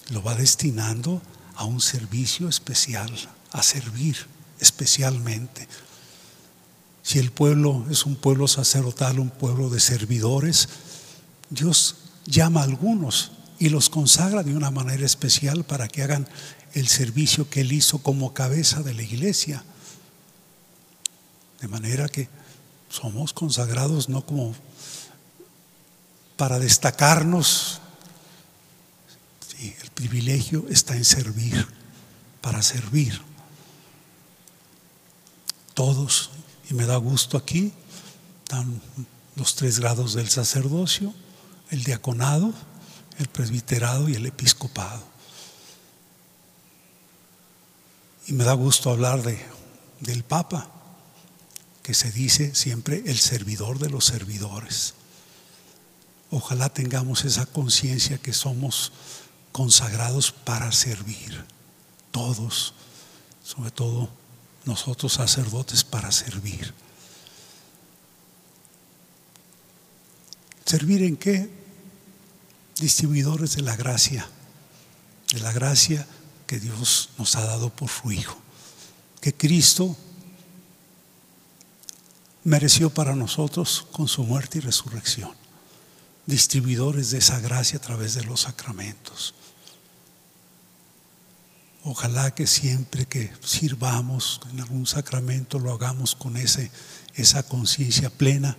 lo 0.09 0.23
va 0.23 0.35
destinando 0.35 1.21
a 1.55 1.65
un 1.65 1.79
servicio 1.81 2.49
especial, 2.49 3.11
a 3.51 3.61
servir 3.61 4.17
especialmente. 4.59 5.67
Si 7.03 7.19
el 7.19 7.31
pueblo 7.31 7.85
es 7.91 8.07
un 8.07 8.15
pueblo 8.15 8.47
sacerdotal, 8.47 9.19
un 9.19 9.29
pueblo 9.29 9.69
de 9.69 9.79
servidores, 9.79 10.67
Dios 11.51 11.97
llama 12.25 12.61
a 12.61 12.63
algunos 12.63 13.31
y 13.59 13.69
los 13.69 13.89
consagra 13.89 14.43
de 14.43 14.55
una 14.55 14.71
manera 14.71 15.05
especial 15.05 15.63
para 15.63 15.87
que 15.87 16.01
hagan 16.01 16.27
el 16.75 16.87
servicio 16.89 17.49
que 17.49 17.61
Él 17.61 17.71
hizo 17.71 17.99
como 17.99 18.33
cabeza 18.33 18.83
de 18.83 18.93
la 18.93 19.01
iglesia. 19.01 19.63
De 21.61 21.67
manera 21.69 22.09
que 22.09 22.27
somos 22.89 23.33
consagrados 23.33 24.09
no 24.09 24.25
como 24.25 24.53
para 26.37 26.59
destacarnos. 26.59 27.81
el 29.61 29.89
privilegio 29.91 30.65
está 30.69 30.95
en 30.95 31.05
servir, 31.05 31.65
para 32.41 32.61
servir. 32.61 33.21
Todos, 35.73 36.29
y 36.69 36.73
me 36.73 36.85
da 36.85 36.97
gusto 36.97 37.37
aquí, 37.37 37.71
están 38.43 38.81
los 39.37 39.55
tres 39.55 39.79
grados 39.79 40.13
del 40.13 40.29
sacerdocio, 40.29 41.13
el 41.71 41.83
diaconado, 41.85 42.53
el 43.17 43.27
presbiterado 43.27 44.09
y 44.09 44.15
el 44.15 44.25
episcopado. 44.25 45.14
Y 48.27 48.33
me 48.33 48.43
da 48.43 48.53
gusto 48.53 48.89
hablar 48.89 49.21
de, 49.21 49.39
del 49.99 50.23
Papa, 50.23 50.69
que 51.83 51.93
se 51.93 52.11
dice 52.11 52.55
siempre 52.55 53.03
el 53.05 53.19
servidor 53.19 53.77
de 53.77 53.89
los 53.89 54.05
servidores. 54.05 54.95
Ojalá 56.31 56.69
tengamos 56.69 57.23
esa 57.23 57.45
conciencia 57.45 58.17
que 58.17 58.33
somos 58.33 58.91
consagrados 59.51 60.31
para 60.31 60.71
servir, 60.71 61.45
todos, 62.11 62.73
sobre 63.43 63.69
todo 63.69 64.09
nosotros 64.65 65.13
sacerdotes 65.13 65.83
para 65.83 66.11
servir. 66.11 66.73
¿Servir 70.65 71.03
en 71.03 71.15
qué? 71.15 71.47
Distribuidores 72.79 73.55
de 73.55 73.61
la 73.61 73.75
gracia, 73.75 74.27
de 75.31 75.39
la 75.39 75.53
gracia 75.53 76.07
que 76.45 76.59
Dios 76.59 77.09
nos 77.17 77.35
ha 77.35 77.43
dado 77.43 77.69
por 77.69 77.89
su 77.89 78.11
Hijo, 78.11 78.37
que 79.21 79.33
Cristo 79.33 79.95
mereció 82.43 82.89
para 82.89 83.15
nosotros 83.15 83.87
con 83.91 84.07
su 84.07 84.23
muerte 84.23 84.59
y 84.59 84.61
resurrección 84.61 85.45
distribuidores 86.25 87.11
de 87.11 87.19
esa 87.19 87.39
gracia 87.39 87.77
a 87.77 87.81
través 87.81 88.15
de 88.15 88.23
los 88.23 88.41
sacramentos. 88.41 89.33
Ojalá 91.83 92.33
que 92.33 92.47
siempre 92.47 93.05
que 93.05 93.31
sirvamos 93.43 94.41
en 94.51 94.59
algún 94.59 94.87
sacramento 94.87 95.59
lo 95.59 95.71
hagamos 95.71 96.15
con 96.15 96.35
ese, 96.35 96.71
esa 97.13 97.43
conciencia 97.43 98.09
plena 98.09 98.57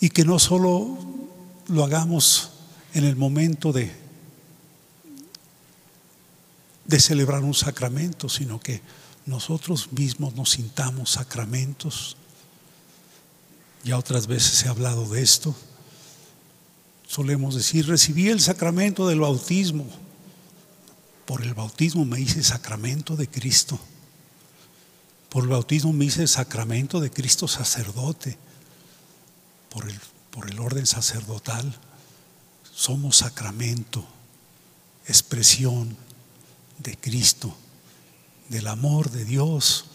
y 0.00 0.08
que 0.08 0.24
no 0.24 0.38
solo 0.38 0.96
lo 1.66 1.84
hagamos 1.84 2.52
en 2.94 3.04
el 3.04 3.16
momento 3.16 3.72
de, 3.72 3.94
de 6.88 6.98
celebrar 6.98 7.44
un 7.44 7.54
sacramento, 7.54 8.28
sino 8.28 8.58
que 8.58 8.82
nosotros 9.26 9.92
mismos 9.92 10.34
nos 10.34 10.50
sintamos 10.50 11.12
sacramentos 11.12 12.16
ya 13.84 13.96
otras 13.96 14.26
veces 14.26 14.66
ha 14.66 14.70
hablado 14.70 15.08
de 15.08 15.22
esto. 15.22 15.54
Solemos 17.06 17.54
decir, 17.54 17.86
recibí 17.86 18.28
el 18.28 18.40
sacramento 18.40 19.08
del 19.08 19.20
bautismo. 19.20 19.86
Por 21.24 21.42
el 21.42 21.54
bautismo 21.54 22.04
me 22.04 22.20
hice 22.20 22.42
sacramento 22.42 23.16
de 23.16 23.28
Cristo. 23.28 23.78
Por 25.28 25.44
el 25.44 25.50
bautismo 25.50 25.92
me 25.92 26.06
hice 26.06 26.26
sacramento 26.26 27.00
de 27.00 27.10
Cristo 27.10 27.48
sacerdote. 27.48 28.36
Por 29.70 29.88
el, 29.88 29.98
por 30.30 30.50
el 30.50 30.58
orden 30.58 30.86
sacerdotal 30.86 31.74
somos 32.74 33.18
sacramento, 33.18 34.04
expresión 35.06 35.96
de 36.78 36.96
Cristo, 36.96 37.54
del 38.48 38.66
amor 38.66 39.10
de 39.10 39.24
Dios 39.24 39.86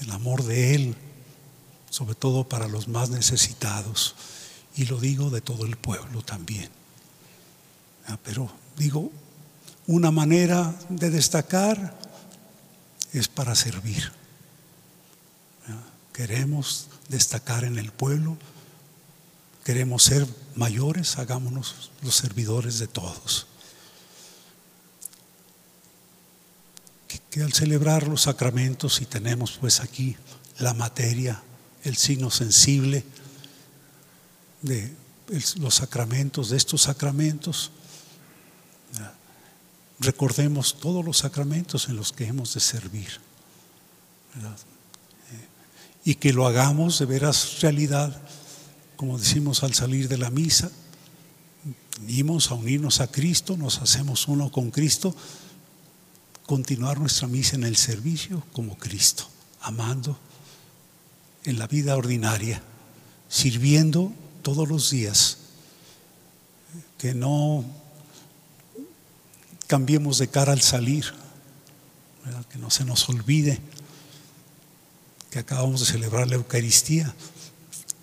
el 0.00 0.10
amor 0.10 0.44
de 0.44 0.74
Él, 0.74 0.96
sobre 1.90 2.14
todo 2.14 2.48
para 2.48 2.68
los 2.68 2.88
más 2.88 3.10
necesitados. 3.10 4.14
Y 4.76 4.86
lo 4.86 4.98
digo 5.00 5.30
de 5.30 5.40
todo 5.40 5.64
el 5.64 5.76
pueblo 5.76 6.22
también. 6.22 6.68
Ah, 8.06 8.18
pero 8.22 8.50
digo, 8.76 9.10
una 9.86 10.10
manera 10.10 10.74
de 10.88 11.10
destacar 11.10 11.98
es 13.12 13.28
para 13.28 13.54
servir. 13.54 14.12
Ah, 15.66 15.82
queremos 16.12 16.88
destacar 17.08 17.64
en 17.64 17.78
el 17.78 17.90
pueblo, 17.90 18.36
queremos 19.64 20.02
ser 20.02 20.26
mayores, 20.54 21.18
hagámonos 21.18 21.90
los 22.02 22.16
servidores 22.16 22.78
de 22.78 22.86
todos. 22.86 23.46
Que, 27.06 27.42
al 27.42 27.52
celebrar 27.52 28.08
los 28.08 28.22
sacramentos, 28.22 29.00
y 29.00 29.06
tenemos 29.06 29.58
pues 29.60 29.80
aquí 29.80 30.16
la 30.58 30.74
materia, 30.74 31.42
el 31.84 31.96
signo 31.96 32.30
sensible 32.30 33.04
de 34.62 34.92
los 35.56 35.74
sacramentos, 35.74 36.50
de 36.50 36.56
estos 36.56 36.82
sacramentos, 36.82 37.70
recordemos 39.98 40.78
todos 40.78 41.04
los 41.04 41.18
sacramentos 41.18 41.88
en 41.88 41.96
los 41.96 42.12
que 42.12 42.26
hemos 42.26 42.54
de 42.54 42.60
servir. 42.60 43.08
Eh, 44.36 45.48
y 46.04 46.14
que 46.16 46.32
lo 46.32 46.46
hagamos 46.46 46.98
de 46.98 47.06
veras 47.06 47.60
realidad, 47.60 48.20
como 48.96 49.18
decimos 49.18 49.62
al 49.62 49.74
salir 49.74 50.08
de 50.08 50.18
la 50.18 50.30
misa, 50.30 50.70
venimos 52.00 52.50
a 52.50 52.54
unirnos 52.54 53.00
a 53.00 53.10
Cristo, 53.10 53.56
nos 53.56 53.78
hacemos 53.80 54.28
uno 54.28 54.50
con 54.50 54.70
Cristo, 54.70 55.14
continuar 56.46 57.00
nuestra 57.00 57.26
misa 57.26 57.56
en 57.56 57.64
el 57.64 57.76
servicio 57.76 58.42
como 58.52 58.78
Cristo, 58.78 59.28
amando 59.60 60.16
en 61.44 61.58
la 61.58 61.66
vida 61.66 61.96
ordinaria, 61.96 62.62
sirviendo 63.28 64.12
todos 64.42 64.68
los 64.68 64.90
días, 64.90 65.38
que 66.98 67.14
no 67.14 67.64
cambiemos 69.66 70.18
de 70.18 70.28
cara 70.28 70.52
al 70.52 70.62
salir, 70.62 71.12
que 72.50 72.58
no 72.58 72.70
se 72.70 72.84
nos 72.84 73.08
olvide 73.08 73.60
que 75.30 75.40
acabamos 75.40 75.80
de 75.80 75.86
celebrar 75.86 76.28
la 76.28 76.36
Eucaristía 76.36 77.12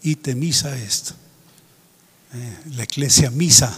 y 0.01 0.17
te 0.17 0.35
misa 0.35 0.77
eh, 0.77 2.59
la 2.75 2.83
iglesia 2.83 3.31
misa, 3.31 3.75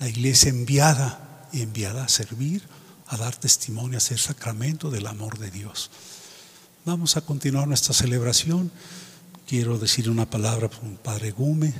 la 0.00 0.08
iglesia 0.08 0.50
enviada 0.50 1.48
y 1.52 1.62
enviada 1.62 2.04
a 2.04 2.08
servir 2.08 2.62
a 3.08 3.16
dar 3.16 3.34
testimonio, 3.34 3.98
a 3.98 4.00
ser 4.00 4.18
sacramento 4.18 4.90
del 4.90 5.06
amor 5.06 5.38
de 5.38 5.50
Dios. 5.50 5.90
Vamos 6.84 7.16
a 7.16 7.22
continuar 7.22 7.66
nuestra 7.66 7.94
celebración. 7.94 8.70
Quiero 9.46 9.78
decir 9.78 10.10
una 10.10 10.28
palabra 10.28 10.68
por 10.68 10.84
un 10.84 10.96
Padre 10.96 11.30
Gume. 11.30 11.74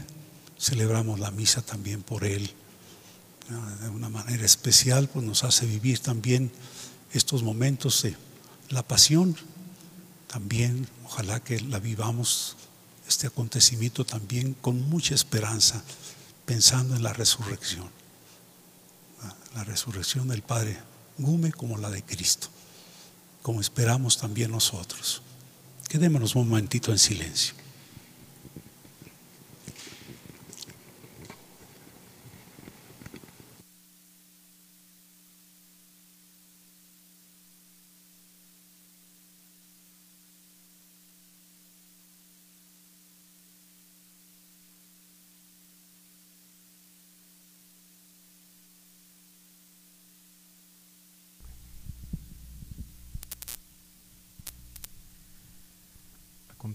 Celebramos 0.58 1.20
la 1.20 1.30
misa 1.30 1.62
también 1.62 2.02
por 2.02 2.24
él. 2.24 2.50
De 3.80 3.88
una 3.88 4.08
manera 4.08 4.44
especial, 4.44 5.08
pues 5.08 5.24
nos 5.24 5.44
hace 5.44 5.66
vivir 5.66 5.98
también 6.00 6.50
estos 7.12 7.42
momentos 7.42 8.02
de 8.02 8.16
la 8.70 8.82
pasión. 8.82 9.36
También, 10.26 10.88
ojalá 11.04 11.40
que 11.40 11.60
la 11.60 11.78
vivamos, 11.78 12.56
este 13.06 13.26
acontecimiento 13.26 14.04
también 14.04 14.54
con 14.54 14.88
mucha 14.88 15.14
esperanza, 15.14 15.82
pensando 16.44 16.96
en 16.96 17.02
la 17.02 17.12
resurrección. 17.12 17.88
La 19.54 19.64
resurrección 19.64 20.28
del 20.28 20.42
Padre 20.42 20.78
como 21.52 21.76
la 21.76 21.90
de 21.90 22.02
Cristo, 22.02 22.48
como 23.42 23.60
esperamos 23.60 24.18
también 24.18 24.50
nosotros. 24.50 25.22
Quedémonos 25.88 26.34
un 26.34 26.48
momentito 26.48 26.92
en 26.92 26.98
silencio. 26.98 27.54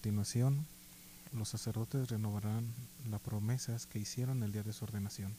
Continuación, 0.03 0.65
los 1.31 1.47
sacerdotes 1.47 2.09
renovarán 2.09 2.73
las 3.09 3.21
promesas 3.21 3.85
que 3.85 3.99
hicieron 3.99 4.43
el 4.43 4.51
día 4.51 4.61
de 4.61 4.73
su 4.73 4.83
ordenación, 4.83 5.33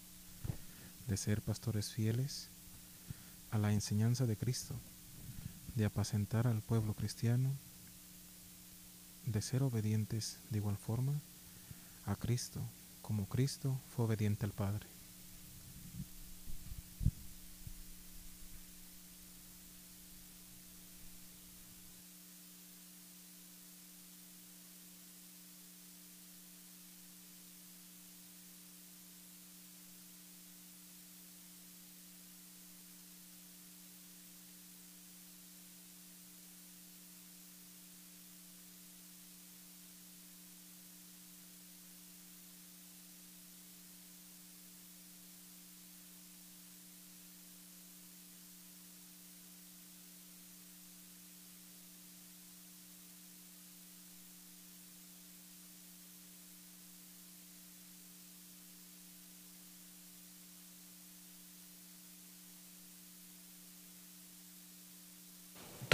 de 1.06 1.18
ser 1.18 1.42
pastores 1.42 1.92
fieles 1.92 2.48
a 3.50 3.58
la 3.58 3.74
enseñanza 3.74 4.24
de 4.24 4.38
Cristo, 4.38 4.74
de 5.74 5.84
apacentar 5.84 6.46
al 6.46 6.62
pueblo 6.62 6.94
cristiano, 6.94 7.50
de 9.26 9.42
ser 9.42 9.62
obedientes 9.62 10.38
de 10.48 10.56
igual 10.60 10.78
forma 10.78 11.12
a 12.06 12.16
Cristo, 12.16 12.62
como 13.02 13.28
Cristo 13.28 13.78
fue 13.94 14.06
obediente 14.06 14.46
al 14.46 14.52
Padre. 14.52 14.93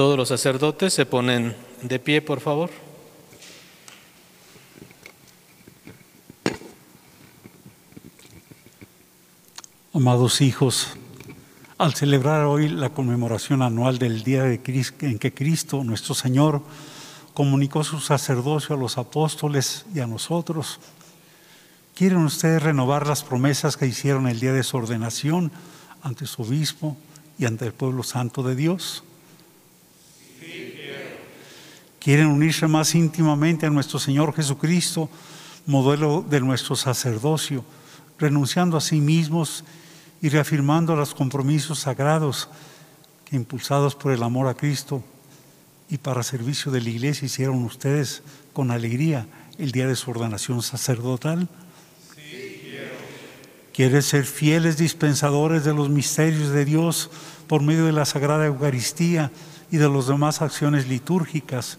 Todos 0.01 0.17
los 0.17 0.29
sacerdotes 0.29 0.95
se 0.95 1.05
ponen 1.05 1.55
de 1.83 1.99
pie, 1.99 2.23
por 2.23 2.41
favor. 2.41 2.71
Amados 9.93 10.41
hijos, 10.41 10.97
al 11.77 11.93
celebrar 11.93 12.47
hoy 12.47 12.71
la 12.71 12.89
conmemoración 12.89 13.61
anual 13.61 13.99
del 13.99 14.23
día 14.23 14.45
de 14.45 14.63
en 15.03 15.19
que 15.19 15.35
Cristo, 15.35 15.85
nuestro 15.85 16.15
Señor, 16.15 16.63
comunicó 17.35 17.85
su 17.85 18.01
sacerdocio 18.01 18.77
a 18.77 18.79
los 18.79 18.97
apóstoles 18.97 19.85
y 19.95 20.01
a 20.01 20.07
nosotros, 20.07 20.81
¿quieren 21.95 22.25
ustedes 22.25 22.63
renovar 22.63 23.07
las 23.07 23.23
promesas 23.23 23.77
que 23.77 23.87
hicieron 23.87 24.29
el 24.29 24.41
día 24.41 24.55
de 24.55 24.63
su 24.63 24.79
ordenación 24.79 25.53
ante 26.01 26.25
su 26.25 26.41
obispo 26.41 26.97
y 27.39 27.45
ante 27.45 27.67
el 27.67 27.75
pueblo 27.75 28.03
santo 28.03 28.43
de 28.43 28.57
Dios? 28.57 29.05
Quieren 32.01 32.27
unirse 32.27 32.67
más 32.67 32.95
íntimamente 32.95 33.67
a 33.67 33.71
nuestro 33.71 33.99
Señor 33.99 34.35
Jesucristo, 34.35 35.09
modelo 35.67 36.25
de 36.29 36.41
nuestro 36.41 36.75
sacerdocio, 36.75 37.65
renunciando 38.19 38.77
a 38.77 38.81
sí 38.81 39.01
mismos 39.01 39.65
y 40.23 40.31
reafirmando 40.31 40.97
los 40.97 41.15
compromisos 41.15 41.81
sagrados 41.81 42.49
que 43.27 43.37
impulsados 43.37 43.95
por 43.95 44.13
el 44.13 44.23
amor 44.23 44.49
a 44.49 44.55
Cristo 44.55 45.05
y 45.89 45.99
para 45.99 46.23
servicio 46.23 46.73
de 46.73 46.81
la 46.81 46.89
iglesia 46.89 47.27
hicieron 47.27 47.65
ustedes 47.65 48.23
con 48.53 48.71
alegría 48.71 49.27
el 49.59 49.73
día 49.73 49.87
de 49.87 49.97
su 49.97 50.11
ordenación 50.11 50.63
sacerdotal. 50.63 51.49
Sí, 52.15 52.73
ser 54.03 54.25
fieles 54.25 54.79
dispensadores 54.79 55.65
de 55.65 55.75
los 55.75 55.91
misterios 55.91 56.51
de 56.51 56.65
Dios 56.65 57.11
por 57.47 57.63
medio 57.63 57.85
de 57.85 57.93
la 57.93 58.05
Sagrada 58.05 58.47
Eucaristía 58.47 59.31
y 59.71 59.77
de 59.77 59.89
las 59.89 60.07
demás 60.07 60.43
acciones 60.43 60.89
litúrgicas 60.89 61.79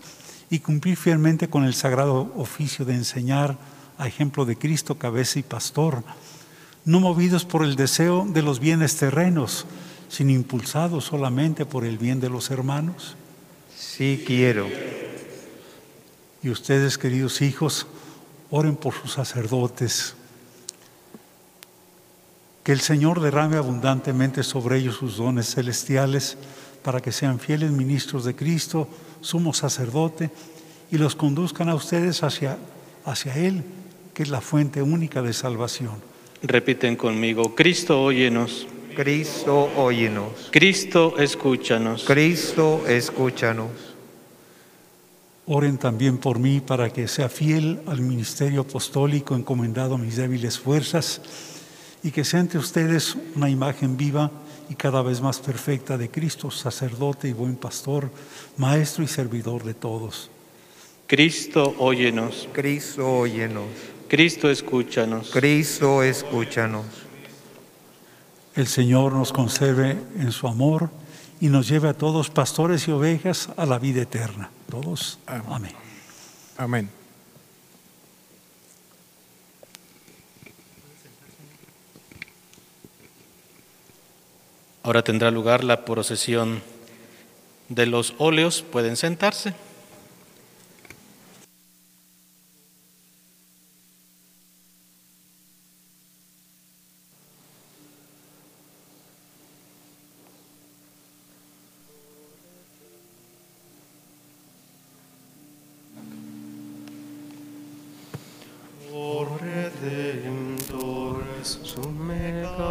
y 0.50 0.60
cumplir 0.60 0.98
fielmente 0.98 1.50
con 1.50 1.64
el 1.64 1.74
sagrado 1.74 2.34
oficio 2.36 2.86
de 2.86 2.94
enseñar 2.94 3.58
a 3.98 4.08
ejemplo 4.08 4.46
de 4.46 4.58
Cristo, 4.58 4.98
cabeza 4.98 5.40
y 5.40 5.44
pastor, 5.44 6.04
no 6.86 7.00
movidos 7.00 7.46
por 7.46 7.64
el 7.64 7.76
deseo 7.76 8.26
de 8.28 8.42
los 8.42 8.60
bienes 8.60 8.98
terrenos, 8.98 9.66
sino 10.10 10.32
impulsados 10.32 11.06
solamente 11.06 11.66
por 11.66 11.86
el 11.86 11.98
bien 11.98 12.20
de 12.20 12.30
los 12.30 12.50
hermanos. 12.50 13.16
Sí 13.78 14.24
quiero. 14.26 14.68
Y 16.44 16.50
ustedes, 16.50 16.98
queridos 16.98 17.42
hijos, 17.42 17.86
oren 18.50 18.76
por 18.76 18.94
sus 18.94 19.14
sacerdotes. 19.14 20.16
Que 22.64 22.72
el 22.72 22.82
Señor 22.82 23.22
derrame 23.22 23.58
abundantemente 23.58 24.44
sobre 24.44 24.80
ellos 24.80 24.96
sus 24.96 25.18
dones 25.18 25.54
celestiales 25.54 26.38
para 26.84 27.02
que 27.02 27.12
sean 27.12 27.40
fieles 27.40 27.72
ministros 27.72 28.26
de 28.26 28.36
Cristo, 28.36 28.88
sumo 29.22 29.54
sacerdote, 29.54 30.30
y 30.92 30.98
los 30.98 31.16
conduzcan 31.16 31.70
a 31.70 31.76
ustedes 31.76 32.24
hacia, 32.24 32.58
hacia 33.06 33.36
Él, 33.36 33.64
que 34.14 34.24
es 34.24 34.30
la 34.30 34.42
fuente 34.42 34.82
única 34.82 35.22
de 35.22 35.34
salvación. 35.34 36.02
Repiten 36.44 36.96
conmigo, 36.96 37.56
Cristo, 37.56 38.02
óyenos. 38.04 38.68
Cristo, 38.96 39.70
óyenos. 39.78 40.50
Cristo, 40.52 41.16
escúchanos. 41.18 42.04
Cristo, 42.06 42.84
escúchanos. 42.88 43.70
Oren 45.46 45.78
también 45.78 46.18
por 46.18 46.40
mí 46.40 46.62
para 46.62 46.92
que 46.92 47.08
sea 47.08 47.30
fiel 47.30 47.82
al 47.86 48.02
ministerio 48.02 48.62
apostólico 48.62 49.36
encomendado 49.36 49.96
a 49.96 49.98
mis 49.98 50.16
débiles 50.16 50.60
fuerzas 50.60 51.22
y 52.04 52.12
que 52.12 52.24
sea 52.24 52.40
entre 52.40 52.60
ustedes 52.60 53.16
una 53.36 53.50
imagen 53.50 53.98
viva 53.98 54.32
y 54.70 54.76
cada 54.76 55.02
vez 55.02 55.22
más 55.22 55.40
perfecta 55.40 55.98
de 55.98 56.10
Cristo, 56.10 56.52
sacerdote 56.52 57.28
y 57.28 57.34
buen 57.34 57.56
pastor, 57.56 58.10
maestro 58.58 59.04
y 59.04 59.08
servidor 59.08 59.64
de 59.64 59.74
todos. 59.74 60.30
Cristo, 61.08 61.76
óyenos. 61.80 62.48
Cristo, 62.54 63.20
óyenos. 63.20 63.68
Cristo, 64.08 64.50
escúchanos. 64.50 65.32
Cristo, 65.32 66.04
escúchanos. 66.04 66.86
El 68.56 68.68
Señor 68.68 69.14
nos 69.14 69.32
conserve 69.32 69.98
en 70.18 70.32
su 70.32 70.48
amor 70.48 70.90
y 71.40 71.48
nos 71.48 71.68
lleve 71.68 71.90
a 71.90 71.94
todos, 71.94 72.30
pastores 72.30 72.88
y 72.88 72.92
ovejas, 72.92 73.50
a 73.58 73.66
la 73.66 73.80
vida 73.80 74.02
eterna. 74.02 74.52
Todos. 74.70 75.20
Amén. 75.26 75.72
Amén. 76.58 77.01
Ahora 84.84 85.04
tendrá 85.04 85.30
lugar 85.30 85.64
la 85.64 85.86
procesión 85.86 86.62
de 87.70 87.86
los 87.86 88.16
óleos. 88.18 88.64
Pueden 88.64 88.98
sentarse. 88.98 89.54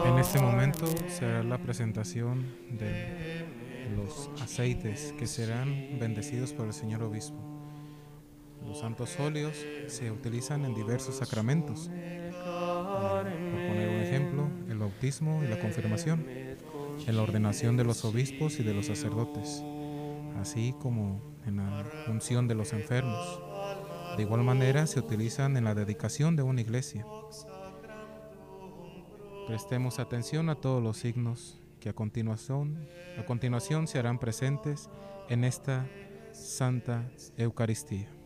En 0.06 0.18
este 0.18 0.40
momento 0.40 0.86
será 1.08 1.42
de 2.14 3.46
los 3.96 4.30
aceites 4.42 5.14
que 5.16 5.28
serán 5.28 5.98
bendecidos 6.00 6.52
por 6.52 6.66
el 6.66 6.72
Señor 6.72 7.04
Obispo. 7.04 7.38
Los 8.66 8.80
santos 8.80 9.18
óleos 9.20 9.56
se 9.86 10.10
utilizan 10.10 10.64
en 10.64 10.74
diversos 10.74 11.16
sacramentos. 11.16 11.88
Eh, 11.92 12.32
Por 12.32 13.24
poner 13.68 13.88
un 13.88 14.02
ejemplo, 14.02 14.48
el 14.68 14.78
bautismo 14.78 15.44
y 15.44 15.46
la 15.46 15.60
confirmación, 15.60 16.26
en 16.28 17.16
la 17.16 17.22
ordenación 17.22 17.76
de 17.76 17.84
los 17.84 18.04
obispos 18.04 18.58
y 18.58 18.64
de 18.64 18.74
los 18.74 18.86
sacerdotes, 18.86 19.62
así 20.40 20.74
como 20.80 21.22
en 21.46 21.58
la 21.58 21.86
unción 22.08 22.48
de 22.48 22.56
los 22.56 22.72
enfermos. 22.72 23.40
De 24.16 24.24
igual 24.24 24.42
manera 24.42 24.88
se 24.88 24.98
utilizan 24.98 25.56
en 25.56 25.62
la 25.64 25.76
dedicación 25.76 26.34
de 26.34 26.42
una 26.42 26.60
iglesia. 26.60 27.06
Prestemos 29.46 30.00
atención 30.00 30.48
a 30.48 30.56
todos 30.56 30.82
los 30.82 30.96
signos 30.96 31.59
que 31.80 31.88
a 31.88 31.94
continuación, 31.94 32.86
a 33.18 33.24
continuación 33.24 33.88
se 33.88 33.98
harán 33.98 34.18
presentes 34.18 34.88
en 35.28 35.44
esta 35.44 35.86
Santa 36.32 37.10
Eucaristía. 37.36 38.19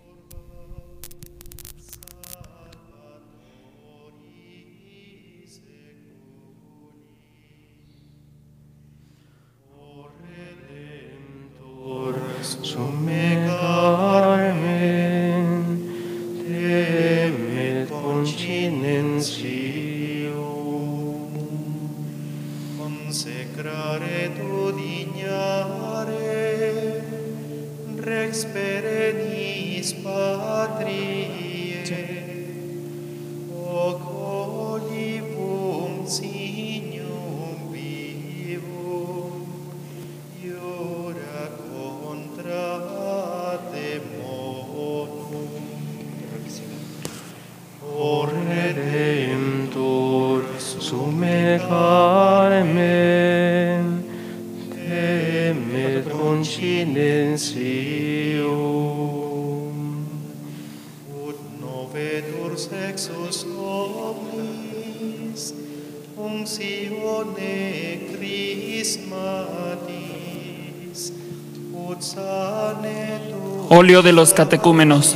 Óleo 73.84 74.00
de 74.00 74.14
los 74.14 74.32
catecúmenos. 74.32 75.14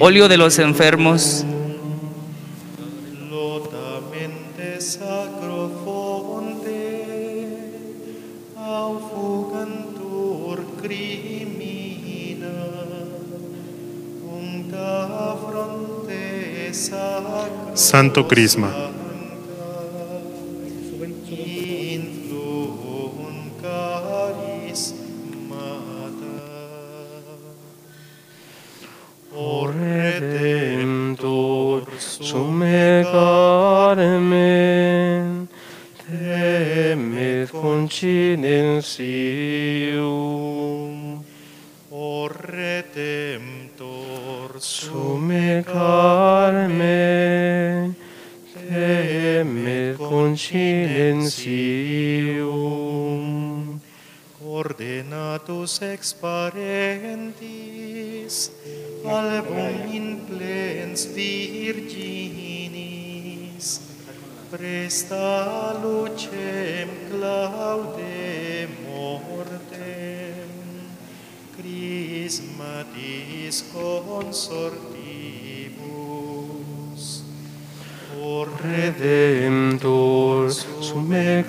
Óleo 0.00 0.28
de 0.28 0.36
los 0.38 0.58
enfermos. 0.58 1.44
Santo 17.98 18.22
Crisma. 18.26 18.87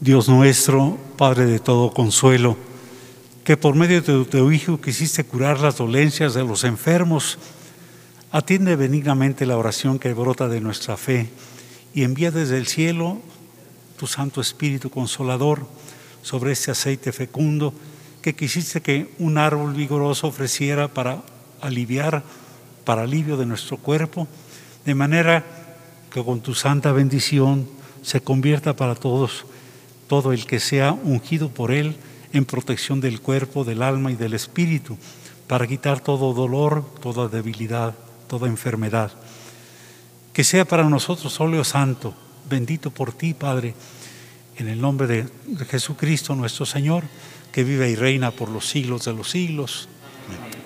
Dios 0.00 0.28
nuestro, 0.28 0.98
Padre 1.16 1.46
de 1.46 1.60
todo 1.60 1.92
consuelo, 1.92 2.56
que 3.44 3.56
por 3.56 3.74
medio 3.74 4.00
de 4.00 4.24
tu 4.24 4.52
Hijo 4.52 4.80
quisiste 4.80 5.24
curar 5.24 5.60
las 5.60 5.78
dolencias 5.78 6.34
de 6.34 6.44
los 6.44 6.64
enfermos, 6.64 7.38
atiende 8.30 8.76
benignamente 8.76 9.46
la 9.46 9.56
oración 9.56 9.98
que 9.98 10.14
brota 10.14 10.48
de 10.48 10.60
nuestra 10.60 10.96
fe 10.96 11.28
y 11.92 12.04
envía 12.04 12.30
desde 12.30 12.56
el 12.56 12.66
cielo 12.66 13.20
tu 13.96 14.06
Santo 14.06 14.40
Espíritu 14.40 14.90
Consolador 14.90 15.66
sobre 16.22 16.52
este 16.52 16.70
aceite 16.70 17.12
fecundo 17.12 17.74
que 18.22 18.34
quisiste 18.34 18.80
que 18.80 19.10
un 19.18 19.36
árbol 19.36 19.74
vigoroso 19.74 20.28
ofreciera 20.28 20.86
para 20.88 21.22
aliviar, 21.60 22.22
para 22.84 23.02
alivio 23.02 23.36
de 23.36 23.46
nuestro 23.46 23.76
cuerpo, 23.76 24.28
de 24.84 24.94
manera 24.94 25.44
que 26.10 26.24
con 26.24 26.40
tu 26.40 26.54
santa 26.54 26.92
bendición 26.92 27.68
se 28.02 28.20
convierta 28.20 28.76
para 28.76 28.94
todos 28.94 29.46
todo 30.06 30.32
el 30.32 30.46
que 30.46 30.60
sea 30.60 30.92
ungido 30.92 31.48
por 31.48 31.72
Él 31.72 31.96
en 32.32 32.44
protección 32.44 33.00
del 33.00 33.20
cuerpo, 33.20 33.64
del 33.64 33.82
alma 33.82 34.10
y 34.10 34.16
del 34.16 34.34
espíritu, 34.34 34.96
para 35.46 35.66
quitar 35.66 36.00
todo 36.00 36.32
dolor, 36.32 36.84
toda 37.00 37.28
debilidad, 37.28 37.94
toda 38.28 38.48
enfermedad. 38.48 39.12
Que 40.32 40.44
sea 40.44 40.64
para 40.64 40.88
nosotros 40.88 41.38
óleo 41.40 41.64
santo, 41.64 42.14
bendito 42.48 42.90
por 42.90 43.12
ti, 43.12 43.34
Padre, 43.34 43.74
en 44.56 44.68
el 44.68 44.80
nombre 44.80 45.06
de, 45.06 45.64
Jesucristo 45.66 46.34
nuestro 46.34 46.64
Señor, 46.64 47.04
que 47.52 47.64
vive 47.64 47.90
y 47.90 47.96
reina 47.96 48.30
por 48.30 48.48
los 48.48 48.66
siglos 48.68 49.04
de 49.04 49.12
los 49.12 49.30
siglos. 49.30 49.88
Amén. 50.28 50.61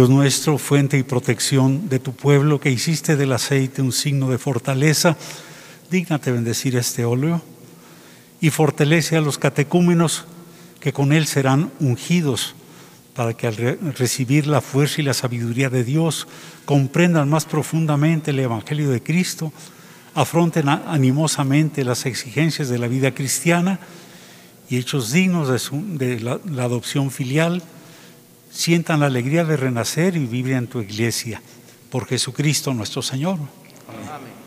Dios 0.00 0.08
nuestro, 0.08 0.56
fuente 0.56 0.96
y 0.96 1.02
protección 1.02 1.90
de 1.90 1.98
tu 1.98 2.14
pueblo, 2.14 2.58
que 2.58 2.70
hiciste 2.70 3.16
del 3.16 3.32
aceite 3.32 3.82
un 3.82 3.92
signo 3.92 4.30
de 4.30 4.38
fortaleza, 4.38 5.14
dígnate 5.90 6.32
bendecir 6.32 6.74
este 6.76 7.04
óleo 7.04 7.42
y 8.40 8.48
fortalece 8.48 9.18
a 9.18 9.20
los 9.20 9.36
catecúmenos 9.36 10.24
que 10.80 10.94
con 10.94 11.12
él 11.12 11.26
serán 11.26 11.70
ungidos, 11.80 12.54
para 13.14 13.34
que 13.34 13.46
al 13.46 13.56
re 13.56 13.78
recibir 13.98 14.46
la 14.46 14.62
fuerza 14.62 15.02
y 15.02 15.04
la 15.04 15.12
sabiduría 15.12 15.68
de 15.68 15.84
Dios 15.84 16.26
comprendan 16.64 17.28
más 17.28 17.44
profundamente 17.44 18.30
el 18.30 18.38
Evangelio 18.38 18.88
de 18.88 19.02
Cristo, 19.02 19.52
afronten 20.14 20.70
animosamente 20.70 21.84
las 21.84 22.06
exigencias 22.06 22.70
de 22.70 22.78
la 22.78 22.88
vida 22.88 23.12
cristiana 23.12 23.80
y 24.70 24.78
hechos 24.78 25.12
dignos 25.12 25.70
de, 25.98 26.20
la 26.20 26.64
adopción 26.64 27.10
filial, 27.10 27.62
sientan 28.50 29.00
la 29.00 29.06
alegría 29.06 29.44
de 29.44 29.56
renacer 29.56 30.16
y 30.16 30.26
vivir 30.26 30.54
en 30.54 30.66
tu 30.66 30.80
iglesia. 30.80 31.40
Por 31.90 32.06
Jesucristo 32.06 32.74
nuestro 32.74 33.02
Señor. 33.02 33.38
Amén. 33.88 34.39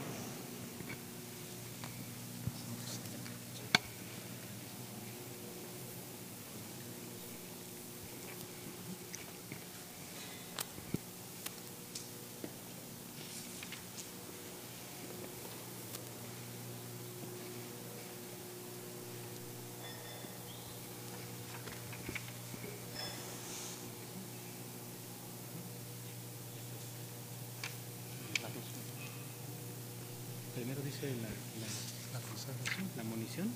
Primero 30.73 30.91
dice 30.91 31.13
la, 31.21 31.29
la, 31.29 31.69
la 32.13 32.27
consagración, 32.27 32.89
la 32.97 33.03
munición, 33.03 33.47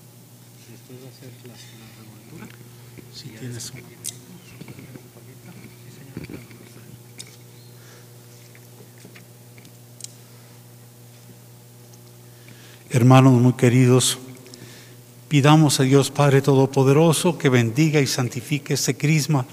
después 0.69 0.99
va 1.03 1.09
a 1.09 1.19
ser 1.19 1.31
la, 1.47 1.53
la 1.53 1.87
revoltura. 1.97 2.47
Si 3.11 3.29
tienes 3.29 3.71
un... 3.71 3.81
Hermanos 12.91 13.33
muy 13.33 13.53
queridos, 13.53 14.19
pidamos 15.27 15.79
a 15.79 15.83
Dios 15.83 16.11
Padre 16.11 16.43
Todopoderoso 16.43 17.39
que 17.39 17.49
bendiga 17.49 17.99
y 17.99 18.05
santifique 18.05 18.75
este 18.75 18.95
crisma 18.95 19.47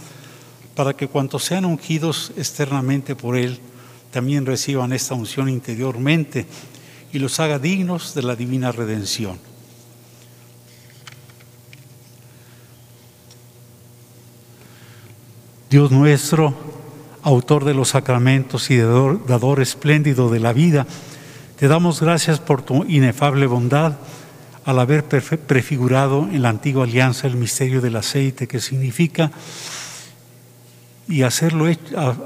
para 0.74 0.94
que 0.94 1.08
cuantos 1.08 1.44
sean 1.44 1.64
ungidos 1.64 2.30
externamente 2.36 3.16
por 3.16 3.38
Él, 3.38 3.58
también 4.10 4.44
reciban 4.44 4.92
esta 4.92 5.14
unción 5.14 5.48
interiormente 5.48 6.46
y 7.14 7.20
los 7.20 7.38
haga 7.38 7.60
dignos 7.60 8.12
de 8.16 8.24
la 8.24 8.34
divina 8.34 8.72
redención. 8.72 9.38
Dios 15.70 15.92
nuestro, 15.92 16.54
autor 17.22 17.64
de 17.64 17.72
los 17.72 17.90
sacramentos 17.90 18.68
y 18.72 18.78
dador, 18.78 19.60
espléndido 19.62 20.28
de 20.28 20.40
la 20.40 20.52
vida, 20.52 20.88
te 21.56 21.68
damos 21.68 22.00
gracias 22.00 22.40
por 22.40 22.62
tu 22.62 22.84
inefable 22.84 23.46
bondad 23.46 23.94
al 24.64 24.80
haber 24.80 25.04
prefigurado 25.04 26.28
en 26.32 26.42
la 26.42 26.48
antigua 26.48 26.82
alianza 26.82 27.28
el 27.28 27.36
misterio 27.36 27.80
del 27.80 27.94
aceite 27.94 28.48
que 28.48 28.58
significa 28.58 29.30
y, 31.06 31.22
hacerlo, 31.22 31.66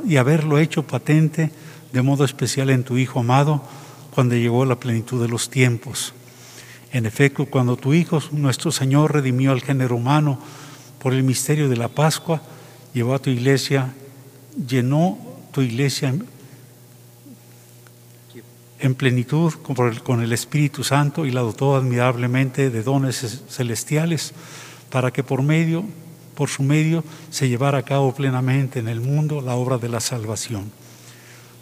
y 0.06 0.16
haberlo 0.16 0.58
hecho 0.58 0.82
patente 0.82 1.50
de 1.92 2.02
modo 2.02 2.24
especial 2.24 2.70
en 2.70 2.84
tu 2.84 2.96
Hijo 2.96 3.20
amado 3.20 3.62
cuando 4.18 4.34
llegó 4.34 4.64
la 4.64 4.80
plenitud 4.80 5.22
de 5.22 5.28
los 5.28 5.48
tiempos. 5.48 6.12
En 6.90 7.06
efecto, 7.06 7.46
cuando 7.46 7.76
tu 7.76 7.94
Hijo, 7.94 8.20
nuestro 8.32 8.72
Señor, 8.72 9.14
redimió 9.14 9.52
al 9.52 9.60
género 9.60 9.94
humano 9.94 10.40
por 10.98 11.14
el 11.14 11.22
misterio 11.22 11.68
de 11.68 11.76
la 11.76 11.86
Pascua, 11.86 12.42
llevó 12.92 13.14
a 13.14 13.20
tu 13.20 13.30
iglesia, 13.30 13.94
llenó 14.66 15.16
tu 15.52 15.60
iglesia 15.60 16.16
en 18.80 18.94
plenitud 18.96 19.52
con 20.02 20.20
el 20.20 20.32
Espíritu 20.32 20.82
Santo 20.82 21.24
y 21.24 21.30
la 21.30 21.42
dotó 21.42 21.76
admirablemente 21.76 22.70
de 22.70 22.82
dones 22.82 23.44
celestiales 23.48 24.32
para 24.90 25.12
que 25.12 25.22
por 25.22 25.42
medio, 25.42 25.84
por 26.34 26.48
su 26.48 26.64
medio, 26.64 27.04
se 27.30 27.48
llevara 27.48 27.78
a 27.78 27.84
cabo 27.84 28.12
plenamente 28.12 28.80
en 28.80 28.88
el 28.88 29.00
mundo 29.00 29.40
la 29.40 29.54
obra 29.54 29.78
de 29.78 29.88
la 29.88 30.00
salvación. 30.00 30.72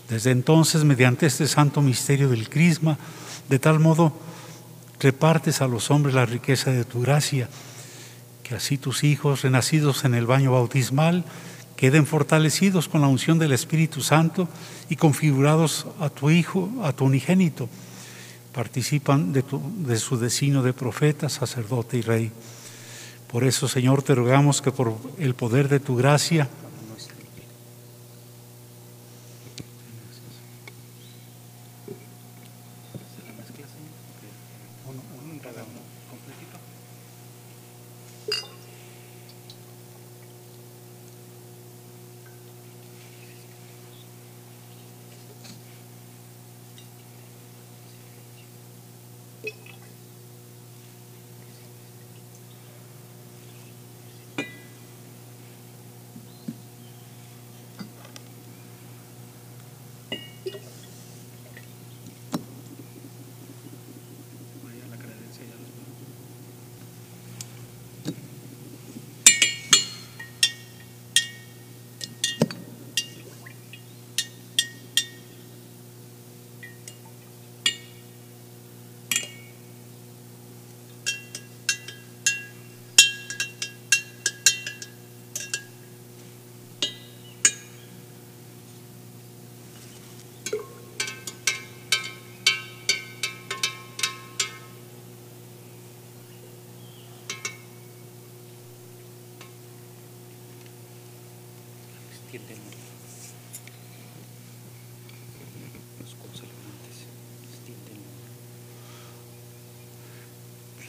Desde 0.08 0.30
entonces, 0.30 0.84
mediante 0.84 1.26
este 1.26 1.48
santo 1.48 1.82
misterio 1.82 2.28
del 2.28 2.48
crisma, 2.48 2.96
de 3.48 3.58
tal 3.58 3.80
modo 3.80 4.12
repartes 5.00 5.60
a 5.60 5.68
los 5.68 5.90
hombres 5.90 6.14
la 6.14 6.26
riqueza 6.26 6.70
de 6.70 6.84
tu 6.84 7.00
gracia, 7.00 7.48
que 8.42 8.54
así 8.54 8.78
tus 8.78 9.02
hijos, 9.02 9.42
renacidos 9.42 10.04
en 10.04 10.14
el 10.14 10.26
baño 10.26 10.52
bautismal, 10.52 11.24
queden 11.74 12.06
fortalecidos 12.06 12.88
con 12.88 13.00
la 13.00 13.08
unción 13.08 13.38
del 13.38 13.52
Espíritu 13.52 14.00
Santo 14.00 14.48
y 14.88 14.96
configurados 14.96 15.86
a 16.00 16.08
tu 16.08 16.30
Hijo, 16.30 16.70
a 16.82 16.92
tu 16.92 17.04
unigénito, 17.04 17.68
participan 18.52 19.32
de, 19.32 19.44
de 19.78 19.98
su 19.98 20.16
destino 20.16 20.62
de 20.62 20.72
profeta, 20.72 21.28
sacerdote 21.28 21.98
y 21.98 22.02
rey. 22.02 22.30
Por 23.30 23.44
eso, 23.44 23.66
Señor, 23.66 24.02
te 24.02 24.14
rogamos 24.14 24.62
que 24.62 24.70
por 24.70 24.96
el 25.18 25.34
poder 25.34 25.68
de 25.68 25.80
tu 25.80 25.96
gracia 25.96 26.48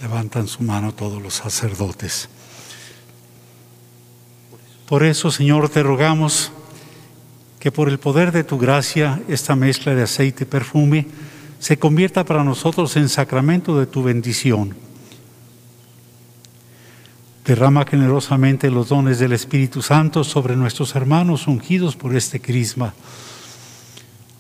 levantan 0.08 0.48
su 0.48 0.64
mano 0.64 0.94
todos 0.94 1.22
los 1.22 1.34
sacerdotes. 1.34 2.30
Por 4.88 5.04
eso, 5.04 5.32
Señor, 5.32 5.68
te 5.68 5.84
rogamos 5.84 6.54
que 7.60 7.74
por 7.74 7.90
el 7.90 8.00
poder 8.00 8.32
de 8.32 8.46
tu 8.46 8.58
gracia 8.58 9.22
esta 9.28 9.58
mezcla 9.58 9.94
de 9.94 10.04
aceite 10.04 10.46
y 10.46 10.48
perfume 10.48 11.08
se 11.60 11.78
convierta 11.78 12.24
para 12.24 12.46
nosotros 12.46 12.96
en 12.96 13.10
sacramento 13.10 13.78
de 13.78 13.86
tu 13.86 14.02
bendición. 14.02 14.78
Derrama 17.44 17.86
generosamente 17.86 18.72
los 18.72 18.88
dones 18.88 19.20
del 19.20 19.34
Espíritu 19.34 19.82
Santo 19.82 20.24
sobre 20.24 20.56
nuestros 20.56 20.96
hermanos 20.96 21.48
ungidos 21.48 21.98
por 21.98 22.16
este 22.16 22.40
crisma. 22.40 22.94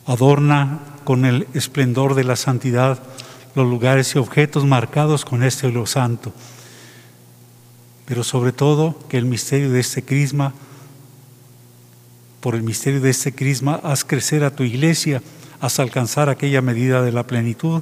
Adorna 0.05 0.80
con 1.03 1.26
el 1.26 1.45
esplendor 1.53 2.15
de 2.15 2.24
la 2.24 2.38
santidad 2.38 3.03
los 3.58 3.68
lugares 3.68 4.14
y 4.16 4.20
objetos 4.20 4.66
marcados 4.66 5.26
con 5.26 5.43
este 5.43 5.68
óleo 5.68 5.86
santo. 5.86 6.32
Pero 8.05 8.24
sobre 8.24 8.51
todo 8.51 8.97
que 9.10 9.18
el 9.18 9.26
misterio 9.26 9.72
de 9.72 9.80
este 9.80 10.03
crisma, 10.03 10.53
por 12.39 12.55
el 12.55 12.64
misterio 12.64 13.01
de 13.01 13.10
este 13.10 13.34
crisma, 13.34 13.82
haz 13.84 14.05
crecer 14.05 14.43
a 14.43 14.55
tu 14.55 14.64
iglesia 14.64 15.22
hasta 15.60 15.82
alcanzar 15.82 16.30
aquella 16.30 16.62
medida 16.62 17.01
de 17.01 17.12
la 17.12 17.26
plenitud 17.26 17.82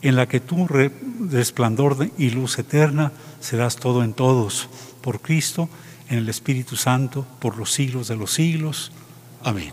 en 0.00 0.16
la 0.16 0.26
que 0.26 0.40
tu 0.40 0.66
re- 0.66 0.92
resplandor 1.30 2.10
y 2.16 2.30
luz 2.30 2.58
eterna 2.58 3.12
serás 3.40 3.76
todo 3.76 4.02
en 4.02 4.14
todos, 4.14 4.68
por 5.02 5.20
Cristo, 5.20 5.68
en 6.08 6.18
el 6.18 6.28
Espíritu 6.28 6.76
Santo, 6.76 7.26
por 7.38 7.58
los 7.58 7.72
siglos 7.72 8.08
de 8.08 8.16
los 8.16 8.32
siglos. 8.32 8.92
Amén. 9.44 9.72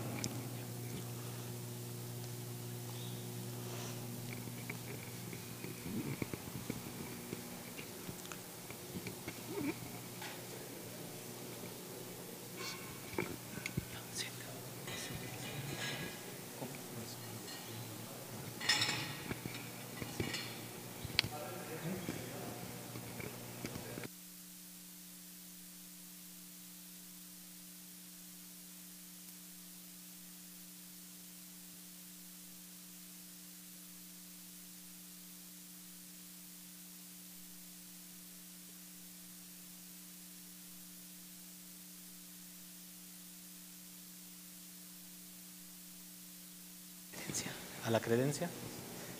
A 47.83 47.83
la 47.94 48.00
credencia. 48.00 48.50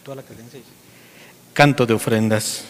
Toda 0.02 0.16
la 0.16 0.22
credencia. 0.24 0.60
Canto 1.52 1.86
de 1.86 1.94
ofrendas. 1.94 2.64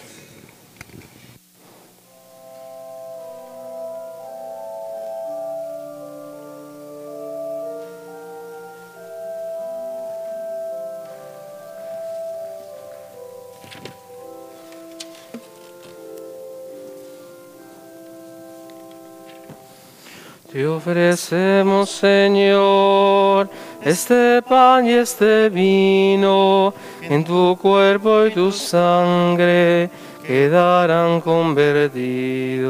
Te 20.52 20.66
ofrecemos, 20.66 21.90
Señor, 21.90 23.48
este 23.84 24.40
pan 24.42 24.86
y 24.86 24.92
este 24.92 25.50
vino, 25.50 26.72
en 27.02 27.22
tu 27.22 27.56
cuerpo 27.60 28.24
y 28.24 28.30
tu 28.30 28.50
sangre 28.50 29.90
quedarán 30.26 31.20
convertidos. 31.20 32.64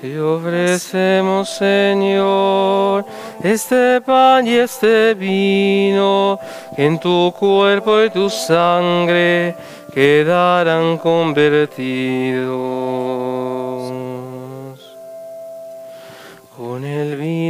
Te 0.00 0.20
ofrecemos, 0.20 1.48
Señor, 1.48 3.04
este 3.42 4.00
pan 4.00 4.46
y 4.46 4.56
este 4.56 5.14
vino, 5.14 6.40
en 6.76 6.98
tu 6.98 7.32
cuerpo 7.38 8.02
y 8.02 8.10
tu 8.10 8.28
sangre 8.28 9.54
quedarán 9.94 10.98
convertidos. 10.98 12.75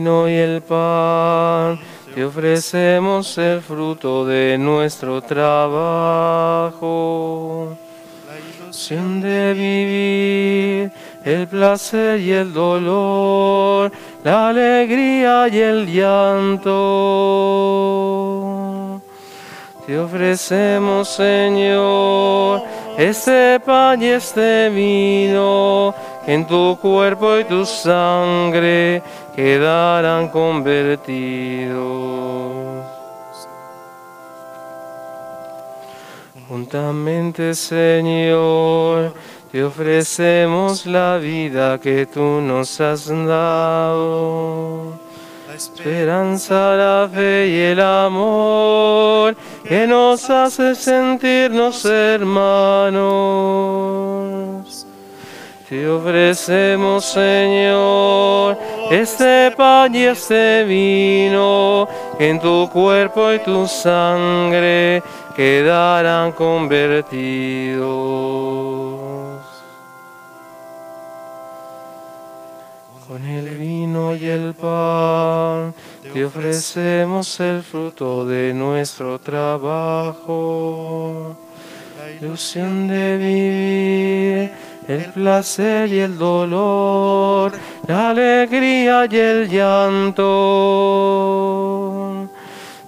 Y 0.06 0.34
el 0.34 0.62
pan 0.62 1.80
te 2.14 2.24
ofrecemos 2.24 3.36
el 3.38 3.60
fruto 3.60 4.24
de 4.24 4.56
nuestro 4.56 5.20
trabajo, 5.20 6.76
la 8.28 8.38
ilusión 8.38 9.20
de 9.20 9.52
vivir, 9.52 10.92
el 11.24 11.48
placer 11.48 12.20
y 12.20 12.30
el 12.30 12.52
dolor, 12.52 13.90
la 14.22 14.50
alegría 14.50 15.48
y 15.48 15.58
el 15.58 15.92
llanto. 15.92 16.72
Te 19.86 19.98
ofrecemos, 19.98 21.08
Señor, 21.08 22.62
este 22.96 23.58
pan 23.58 24.00
y 24.02 24.06
este 24.06 24.70
vino, 24.70 25.92
en 26.28 26.46
tu 26.46 26.78
cuerpo 26.80 27.38
y 27.38 27.44
tu 27.44 27.66
sangre 27.66 29.02
quedarán 29.36 30.28
convertidos. 30.28 31.76
Juntamente, 36.48 37.54
Señor, 37.54 39.12
te 39.52 39.62
ofrecemos 39.62 40.86
la 40.86 41.18
vida 41.18 41.78
que 41.78 42.06
tú 42.06 42.40
nos 42.40 42.80
has 42.80 43.08
dado. 43.08 44.98
La 45.48 45.54
esperanza, 45.54 46.74
la 46.76 47.08
fe 47.12 47.48
y 47.48 47.60
el 47.72 47.80
amor 47.80 49.36
que 49.64 49.86
nos 49.86 50.30
hace 50.30 50.74
sentirnos 50.74 51.84
hermanos. 51.84 52.96
Te 55.68 55.88
ofrecemos, 55.88 57.04
Señor, 57.04 58.56
este 58.88 59.50
pan 59.56 59.92
y 59.92 60.04
este 60.04 60.62
vino, 60.62 61.88
que 62.16 62.30
en 62.30 62.38
tu 62.38 62.70
cuerpo 62.70 63.32
y 63.32 63.40
tu 63.40 63.66
sangre 63.66 65.02
quedarán 65.34 66.30
convertidos. 66.30 67.80
Con 73.08 73.24
el 73.26 73.48
vino 73.56 74.14
y 74.14 74.24
el 74.24 74.54
pan 74.54 75.74
te 76.12 76.24
ofrecemos 76.24 77.40
el 77.40 77.64
fruto 77.64 78.24
de 78.24 78.54
nuestro 78.54 79.18
trabajo, 79.18 80.26
la 81.98 82.10
ilusión 82.12 82.86
de 82.86 83.16
vivir, 83.16 84.52
el 84.88 85.12
placer 85.12 85.92
y 85.92 85.98
el 86.00 86.16
dolor, 86.16 87.52
la 87.86 88.10
alegría 88.10 89.06
y 89.10 89.16
el 89.16 89.48
llanto. 89.48 90.24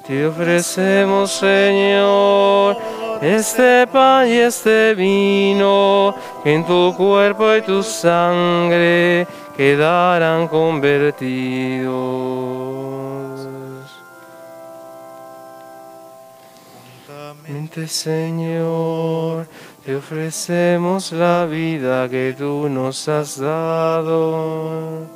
Te 0.07 0.27
ofrecemos, 0.27 1.31
Señor, 1.33 2.77
este 3.21 3.87
pan 3.89 4.29
y 4.29 4.39
este 4.39 4.95
vino, 4.95 6.15
que 6.43 6.55
en 6.55 6.65
tu 6.65 6.95
cuerpo 6.97 7.55
y 7.57 7.63
tu 7.63 7.83
sangre 7.83 9.27
quedarán 9.57 10.49
convertidos. 10.49 12.39
Mente, 17.49 17.89
Señor, 17.89 19.47
te 19.89 19.97
ofrecemos 19.97 21.13
la 21.13 21.47
vida 21.47 22.07
que 22.11 22.35
tú 22.37 22.69
nos 22.69 23.09
has 23.09 23.41
dado. 23.41 25.07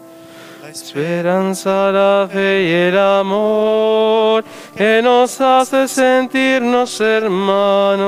Esperanza, 0.67 1.93
la 1.93 2.27
fe 2.33 2.63
y 2.63 2.71
el 2.89 2.97
amor 2.97 4.43
que 4.75 5.03
nos 5.03 5.39
hace 5.43 5.87
sentirnos 5.87 6.99
hermanos. 7.03 8.07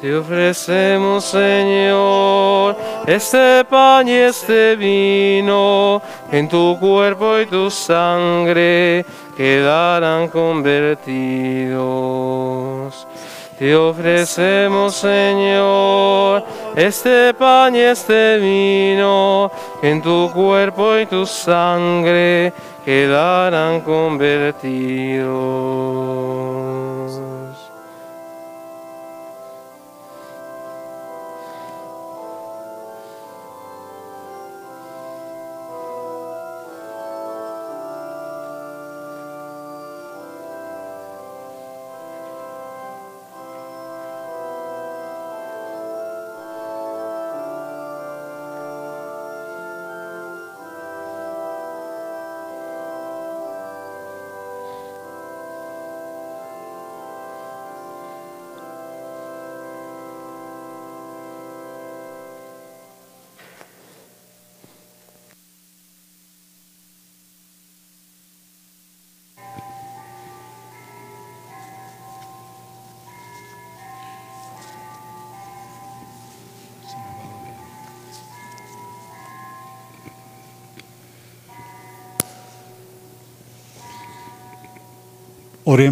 Te 0.00 0.14
ofrecemos, 0.14 1.24
Señor, 1.24 2.76
este 3.04 3.64
pan 3.64 4.06
y 4.06 4.12
este 4.12 4.76
vino, 4.76 6.00
en 6.30 6.48
tu 6.48 6.78
cuerpo 6.78 7.40
y 7.40 7.46
tu 7.46 7.68
sangre 7.68 9.04
quedarán 9.36 10.28
convertidos. 10.28 13.08
Te 13.58 13.74
ofrecemos, 13.74 14.96
Señor, 14.96 16.44
este 16.76 17.32
pan 17.32 17.74
y 17.74 17.78
este 17.78 18.36
vino, 18.36 19.50
en 19.82 20.02
tu 20.02 20.30
cuerpo 20.34 20.98
y 20.98 21.06
tu 21.06 21.24
sangre 21.24 22.52
quedarán 22.84 23.80
convertidos. 23.80 26.55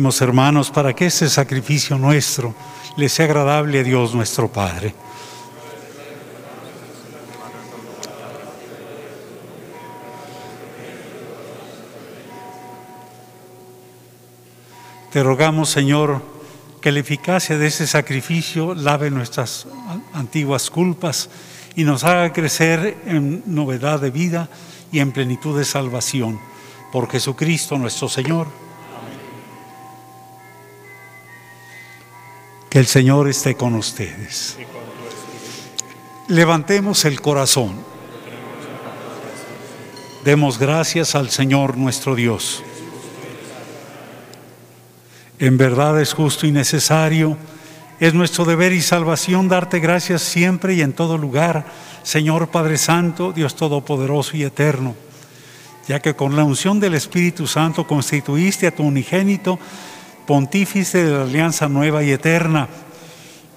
Hermanos 0.05 0.71
para 0.71 0.93
que 0.93 1.07
este 1.07 1.31
sacrificio 1.31 1.97
nuestro 1.97 2.55
le 2.97 3.09
sea 3.09 3.25
agradable 3.25 3.81
a 3.81 3.83
Dios 3.83 4.15
nuestro 4.15 4.49
Padre. 4.49 4.95
Te 15.11 15.23
rogamos, 15.23 15.71
Señor, 15.71 16.21
que 16.83 16.93
la 16.93 17.01
eficacia 17.01 17.57
de 17.57 17.69
ese 17.69 17.87
sacrificio 17.87 18.75
lave 18.75 19.11
nuestras 19.11 19.67
antiguas 20.13 20.69
culpas 20.69 21.31
y 21.77 21.85
nos 21.85 22.05
haga 22.05 22.31
crecer 22.35 22.99
en 23.07 23.43
novedad 23.47 24.01
de 24.01 24.11
vida 24.11 24.51
y 24.93 24.99
en 24.99 25.13
plenitud 25.13 25.59
de 25.59 25.65
salvación. 25.65 26.39
Por 26.93 27.11
Jesucristo 27.11 27.79
nuestro 27.79 28.11
Señor. 28.11 28.64
Que 32.75 32.81
el 32.81 32.87
Señor 32.89 33.29
esté 33.29 33.55
con 33.55 33.77
ustedes. 33.77 34.59
Levantemos 36.27 37.05
el 37.05 37.21
corazón. 37.21 37.77
Demos 40.25 40.59
gracias 40.59 41.15
al 41.15 41.31
Señor 41.31 41.77
nuestro 41.77 42.17
Dios. 42.17 42.65
En 45.39 45.57
verdad 45.57 46.01
es 46.01 46.15
justo 46.15 46.49
y 46.49 46.51
necesario, 46.51 47.37
es 48.01 48.13
nuestro 48.13 48.45
deber 48.45 48.73
y 48.73 48.83
salvación 48.83 49.49
darte 49.49 49.79
gracias 49.79 50.23
siempre 50.23 50.75
y 50.75 50.81
en 50.81 50.95
todo 50.95 51.17
lugar, 51.17 51.67
Señor 52.03 52.49
Padre 52.49 52.77
Santo, 52.77 53.31
Dios 53.31 53.55
Todopoderoso 53.55 54.37
y 54.37 54.43
Eterno, 54.43 54.97
ya 55.87 56.01
que 56.01 56.17
con 56.17 56.35
la 56.35 56.43
unción 56.43 56.81
del 56.81 56.97
Espíritu 56.97 57.47
Santo 57.47 57.87
constituiste 57.87 58.67
a 58.67 58.75
tu 58.75 58.83
unigénito 58.83 59.61
pontífice 60.27 61.05
de 61.05 61.13
la 61.13 61.23
alianza 61.23 61.69
nueva 61.69 62.03
y 62.03 62.11
eterna. 62.11 62.69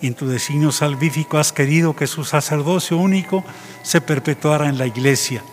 En 0.01 0.13
tu 0.13 0.27
designio 0.27 0.71
salvífico 0.71 1.37
has 1.37 1.51
querido 1.51 1.95
que 1.95 2.07
su 2.07 2.23
sacerdocio 2.23 2.97
único 2.97 3.43
se 3.83 4.01
perpetuara 4.01 4.69
en 4.69 4.77
la 4.77 4.85
iglesia. 4.85 5.43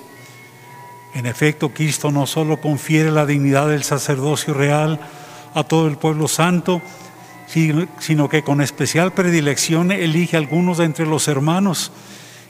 En 1.15 1.27
efecto, 1.27 1.71
Cristo 1.71 2.11
no 2.11 2.27
solo 2.27 2.61
confiere 2.61 3.11
la 3.11 3.25
dignidad 3.25 3.69
del 3.69 3.85
sacerdocio 3.85 4.53
real 4.53 4.99
a 5.55 5.65
todo 5.65 5.87
el 5.87 5.97
pueblo 5.97 6.27
santo, 6.29 6.83
sino 8.01 8.29
que 8.29 8.43
con 8.43 8.61
especial 8.61 9.13
predilección 9.13 9.93
elige 9.93 10.37
a 10.37 10.41
algunos 10.41 10.79
de 10.79 10.85
entre 10.85 11.07
los 11.07 11.29
hermanos 11.29 11.93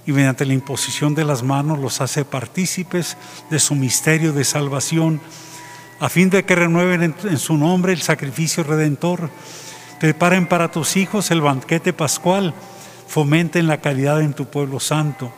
y 0.07 0.13
mediante 0.13 0.47
la 0.47 0.55
imposición 0.55 1.15
de 1.15 1.25
las 1.25 1.43
manos 1.43 1.79
los 1.79 2.01
hace 2.01 2.25
partícipes 2.25 3.17
de 3.51 3.59
su 3.59 3.75
misterio 3.75 4.33
de 4.33 4.45
salvación 4.45 5.21
a 6.01 6.09
fin 6.09 6.31
de 6.31 6.45
que 6.45 6.55
renueven 6.55 7.15
en, 7.25 7.39
su 7.39 7.57
nombre 7.57 7.93
el 7.93 8.03
sacrificio 8.03 8.65
redentor, 8.65 9.31
preparen 10.01 10.47
para 10.47 10.71
tus 10.71 10.97
hijos 10.97 11.31
el 11.31 11.41
banquete 11.41 11.93
pascual, 11.93 12.55
fomenten 13.07 13.67
la 13.67 13.81
caridad 13.81 14.21
en 14.21 14.35
tu 14.35 14.47
pueblo 14.47 14.81
santo, 14.81 15.33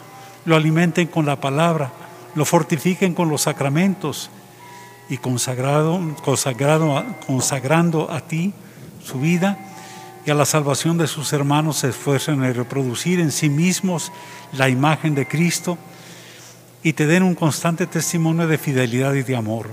lo 0.44 0.56
alimenten 0.56 1.08
con 1.08 1.26
la 1.26 1.40
palabra, 1.40 1.92
lo 2.34 2.44
fortifiquen 2.44 3.14
con 3.14 3.28
los 3.28 3.42
sacramentos. 3.42 4.30
Y 5.08 5.18
consagrado, 5.18 6.00
consagrado, 6.24 7.04
consagrando 7.28 8.10
a 8.10 8.22
ti 8.22 8.52
su 9.04 9.20
vida 9.20 9.56
y 10.26 10.30
a 10.32 10.34
la 10.34 10.44
salvación 10.44 10.98
de 10.98 11.06
sus 11.06 11.32
hermanos 11.32 11.78
se 11.78 11.90
esfuercen 11.90 12.42
en 12.42 12.54
reproducir 12.54 13.20
en 13.20 13.30
sí 13.30 13.48
mismos 13.48 14.10
la 14.52 14.68
imagen 14.68 15.14
de 15.14 15.28
Cristo 15.28 15.78
y 16.82 16.92
te 16.92 17.06
den 17.06 17.22
un 17.22 17.36
constante 17.36 17.86
testimonio 17.86 18.48
de 18.48 18.58
fidelidad 18.58 19.14
y 19.14 19.22
de 19.22 19.36
amor. 19.36 19.68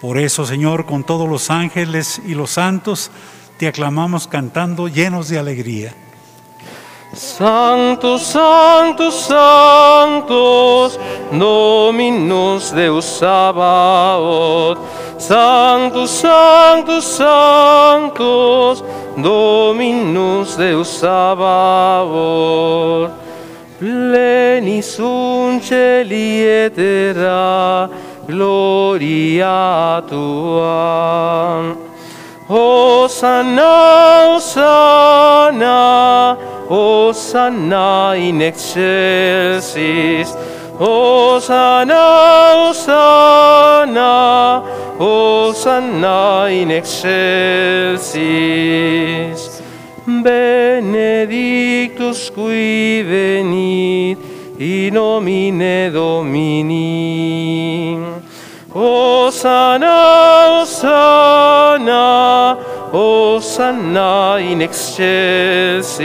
Por 0.00 0.18
eso, 0.18 0.46
Señor, 0.46 0.86
con 0.86 1.02
todos 1.02 1.28
los 1.28 1.50
ángeles 1.50 2.20
y 2.24 2.34
los 2.34 2.50
santos, 2.50 3.10
te 3.58 3.66
aclamamos 3.66 4.28
cantando 4.28 4.86
llenos 4.86 5.28
de 5.28 5.38
alegría. 5.38 5.94
Sanctus, 7.12 8.22
Sanctus, 8.22 9.14
Sanctus, 9.14 10.98
Dominus 11.32 12.70
Deus 12.72 13.04
Sabaoth. 13.04 14.78
Sanctus, 15.18 16.10
Sanctus, 16.10 17.04
Sanctus, 17.04 18.84
Dominus 19.16 20.56
Deus 20.56 20.88
Sabaoth. 20.88 22.38
Pleni 23.78 24.82
sunt 24.82 25.62
celi 25.62 26.42
et 26.42 26.74
terra, 26.74 27.88
gloria 28.28 30.04
tua. 30.06 31.74
Hosanna, 32.46 34.34
Hosanna, 34.34 35.76
Hosanna 36.68 38.14
in 38.16 38.42
excelsis. 38.42 40.36
Hosanna, 40.78 41.96
Hosanna, 42.68 44.12
Hosanna 44.98 46.48
in 46.50 46.70
excelsis. 46.70 48.18
Benedictus 50.06 51.10
qui 52.30 53.02
venit 53.02 54.37
in 54.58 54.92
nomine 54.92 55.90
Domini. 55.90 57.96
Hosanna, 58.72 60.60
Hosanna, 60.60 62.56
Hosanna 62.90 64.38
in 64.40 64.60
excelsis. 64.62 65.96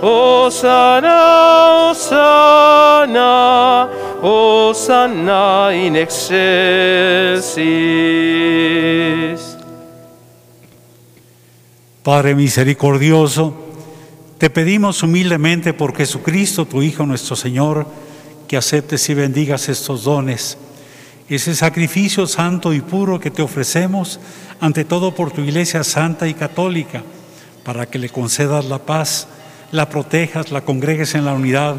Hosanna, 0.00 1.90
Hosanna, 1.90 3.88
Hosanna 4.20 5.70
in 5.72 5.96
excelsis. 5.96 7.56
Padre 12.02 12.34
misericordioso, 12.34 13.63
te 14.44 14.50
pedimos 14.50 15.02
humildemente 15.02 15.72
por 15.72 15.96
Jesucristo, 15.96 16.66
tu 16.66 16.82
Hijo 16.82 17.06
nuestro 17.06 17.34
Señor, 17.34 17.86
que 18.46 18.58
aceptes 18.58 19.08
y 19.08 19.14
bendigas 19.14 19.70
estos 19.70 20.04
dones, 20.04 20.58
ese 21.30 21.54
sacrificio 21.54 22.26
santo 22.26 22.74
y 22.74 22.82
puro 22.82 23.18
que 23.18 23.30
te 23.30 23.40
ofrecemos, 23.40 24.20
ante 24.60 24.84
todo 24.84 25.14
por 25.14 25.30
tu 25.30 25.40
Iglesia 25.40 25.82
santa 25.82 26.28
y 26.28 26.34
católica, 26.34 27.02
para 27.64 27.86
que 27.86 27.98
le 27.98 28.10
concedas 28.10 28.66
la 28.66 28.80
paz, 28.80 29.28
la 29.72 29.88
protejas, 29.88 30.50
la 30.50 30.60
congregues 30.60 31.14
en 31.14 31.24
la 31.24 31.32
unidad 31.32 31.76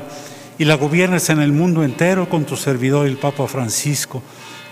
y 0.57 0.66
la 0.66 0.74
gobiernes 0.74 1.30
en 1.30 1.41
el 1.41 1.51
mundo 1.51 1.84
entero 1.84 2.28
con 2.30 2.45
tu 2.45 2.57
servidor 2.57 3.05
el 3.05 3.18
Papa 3.18 3.45
Francisco, 3.45 4.24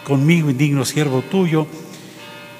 conmigo 0.04 0.50
indigno 0.50 0.84
siervo 0.84 1.22
tuyo, 1.22 1.68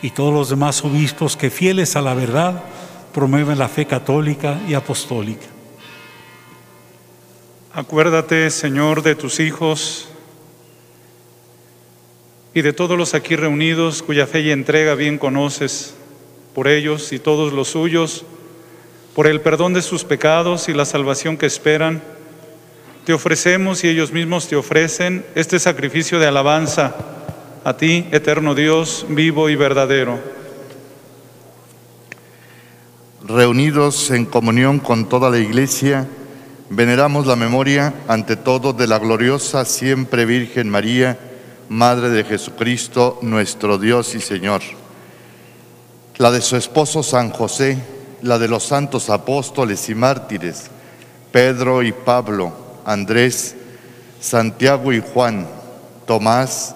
y 0.04 0.12
todos 0.12 0.32
los 0.32 0.50
demás 0.50 0.86
obispos 0.86 1.36
que 1.36 1.50
fieles 1.50 1.96
a 1.96 2.04
la 2.04 2.14
verdad, 2.14 2.66
promueven 3.14 3.60
la 3.60 3.70
fe 3.70 3.86
católica 3.86 4.60
y 4.68 4.74
apostólica. 4.74 5.46
Acuérdate, 7.74 8.50
Señor, 8.50 9.02
de 9.02 9.16
tus 9.16 9.40
hijos 9.40 10.10
y 12.54 12.62
de 12.62 12.74
todos 12.74 12.98
los 12.98 13.14
aquí 13.14 13.36
reunidos 13.36 14.04
cuya 14.04 14.28
fe 14.28 14.42
y 14.42 14.52
entrega 14.52 14.96
bien 14.96 15.18
conoces, 15.18 15.96
por 16.54 16.68
ellos 16.68 17.12
y 17.14 17.20
todos 17.20 17.52
los 17.52 17.70
suyos, 17.70 18.26
por 19.16 19.28
el 19.28 19.42
perdón 19.42 19.74
de 19.74 19.82
sus 19.82 20.04
pecados 20.04 20.70
y 20.70 20.74
la 20.74 20.86
salvación 20.86 21.38
que 21.38 21.46
esperan, 21.46 22.04
te 23.06 23.14
ofrecemos 23.14 23.84
y 23.84 23.90
ellos 23.90 24.12
mismos 24.12 24.48
te 24.48 24.56
ofrecen 24.56 25.26
este 25.36 25.60
sacrificio 25.60 26.20
de 26.20 26.28
alabanza 26.28 26.96
a 27.64 27.76
ti, 27.76 28.08
eterno 28.12 28.56
Dios, 28.56 29.06
vivo 29.10 29.50
y 29.50 29.56
verdadero. 29.56 30.43
Reunidos 33.26 34.12
en 34.12 34.26
comunión 34.26 34.80
con 34.80 35.08
toda 35.08 35.30
la 35.30 35.38
Iglesia, 35.38 36.06
veneramos 36.70 37.26
la 37.26 37.38
memoria 37.38 37.94
ante 38.10 38.36
todo 38.36 38.74
de 38.74 38.86
la 38.86 39.00
gloriosa 39.00 39.64
siempre 39.64 40.26
Virgen 40.26 40.70
María, 40.70 41.18
Madre 41.70 42.10
de 42.10 42.26
Jesucristo, 42.26 43.20
nuestro 43.22 43.78
Dios 43.78 44.14
y 44.14 44.20
Señor. 44.20 44.62
La 46.18 46.32
de 46.32 46.42
su 46.42 46.58
esposo 46.58 47.02
San 47.02 47.30
José, 47.30 47.78
la 48.22 48.38
de 48.40 48.50
los 48.50 48.66
santos 48.66 49.10
apóstoles 49.10 49.88
y 49.88 49.96
mártires, 49.96 50.66
Pedro 51.32 51.82
y 51.82 51.94
Pablo, 51.94 52.52
Andrés, 52.84 53.56
Santiago 54.20 54.92
y 54.92 55.02
Juan, 55.02 55.48
Tomás, 56.06 56.76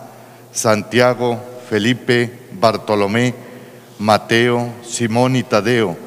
Santiago, 0.53 1.43
Felipe, 1.69 2.39
Bartolomé, 2.53 3.35
Mateo, 3.99 4.71
Simón 4.87 5.35
y 5.35 5.43
Tadeo, 5.43 6.06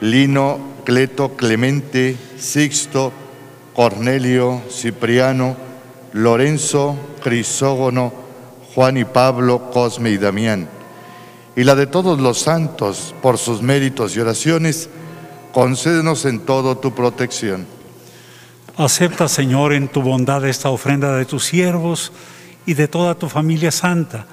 Lino, 0.00 0.58
Cleto, 0.84 1.36
Clemente, 1.36 2.16
Sixto, 2.38 3.12
Cornelio, 3.74 4.62
Cipriano, 4.70 5.56
Lorenzo, 6.12 6.96
Crisógono, 7.22 8.12
Juan 8.74 8.96
y 8.96 9.04
Pablo, 9.04 9.70
Cosme 9.70 10.10
y 10.10 10.18
Damián. 10.18 10.68
Y 11.56 11.64
la 11.64 11.74
de 11.74 11.86
todos 11.86 12.20
los 12.20 12.38
santos, 12.38 13.14
por 13.20 13.36
sus 13.36 13.62
méritos 13.62 14.16
y 14.16 14.20
oraciones, 14.20 14.88
concédenos 15.52 16.24
en 16.24 16.40
todo 16.40 16.78
tu 16.78 16.94
protección. 16.94 17.66
Acepta, 18.76 19.28
Señor, 19.28 19.72
en 19.74 19.88
tu 19.88 20.00
bondad 20.00 20.46
esta 20.46 20.70
ofrenda 20.70 21.14
de 21.16 21.26
tus 21.26 21.44
siervos 21.44 22.12
y 22.64 22.74
de 22.74 22.88
toda 22.88 23.14
tu 23.14 23.28
familia 23.28 23.70
santa. 23.70 24.26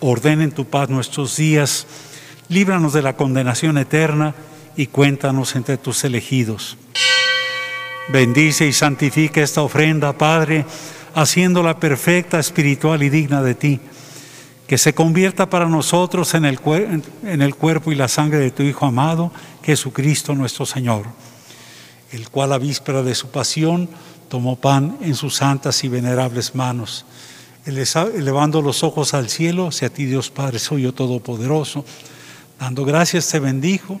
Ordena 0.00 0.44
en 0.44 0.52
tu 0.52 0.66
paz 0.66 0.90
nuestros 0.90 1.36
días, 1.36 1.86
líbranos 2.48 2.92
de 2.92 3.02
la 3.02 3.16
condenación 3.16 3.78
eterna 3.78 4.34
y 4.76 4.86
cuéntanos 4.86 5.56
entre 5.56 5.76
tus 5.78 6.04
elegidos. 6.04 6.76
Bendice 8.08 8.66
y 8.66 8.72
santifica 8.72 9.42
esta 9.42 9.62
ofrenda, 9.62 10.16
Padre, 10.16 10.64
haciéndola 11.14 11.80
perfecta, 11.80 12.38
espiritual 12.38 13.02
y 13.02 13.08
digna 13.08 13.42
de 13.42 13.54
ti. 13.54 13.80
Que 14.68 14.78
se 14.78 14.94
convierta 14.94 15.48
para 15.48 15.66
nosotros 15.66 16.34
en 16.34 16.44
el, 16.44 16.60
cuerpo 16.60 17.92
y 17.92 17.94
la 17.94 18.08
sangre 18.08 18.38
de 18.38 18.50
tu 18.50 18.62
Hijo 18.62 18.86
amado, 18.86 19.32
Jesucristo 19.64 20.34
nuestro 20.34 20.66
Señor, 20.66 21.06
el 22.12 22.28
cual 22.30 22.52
a 22.52 22.58
víspera 22.58 23.02
de 23.02 23.14
su 23.14 23.28
pasión 23.30 23.88
tomó 24.28 24.56
pan 24.56 24.98
en 25.00 25.14
sus 25.14 25.36
santas 25.36 25.82
y 25.84 25.88
venerables 25.88 26.54
manos. 26.54 27.06
Elevando 27.64 28.62
los 28.62 28.84
ojos 28.84 29.14
al 29.14 29.28
cielo, 29.28 29.68
hacia 29.68 29.88
ti 29.88 30.04
Dios 30.04 30.30
Padre 30.30 30.58
Suyo 30.58 30.92
Todopoderoso, 30.92 31.84
dando 32.60 32.84
gracias 32.84 33.28
te 33.28 33.40
bendijo 33.40 34.00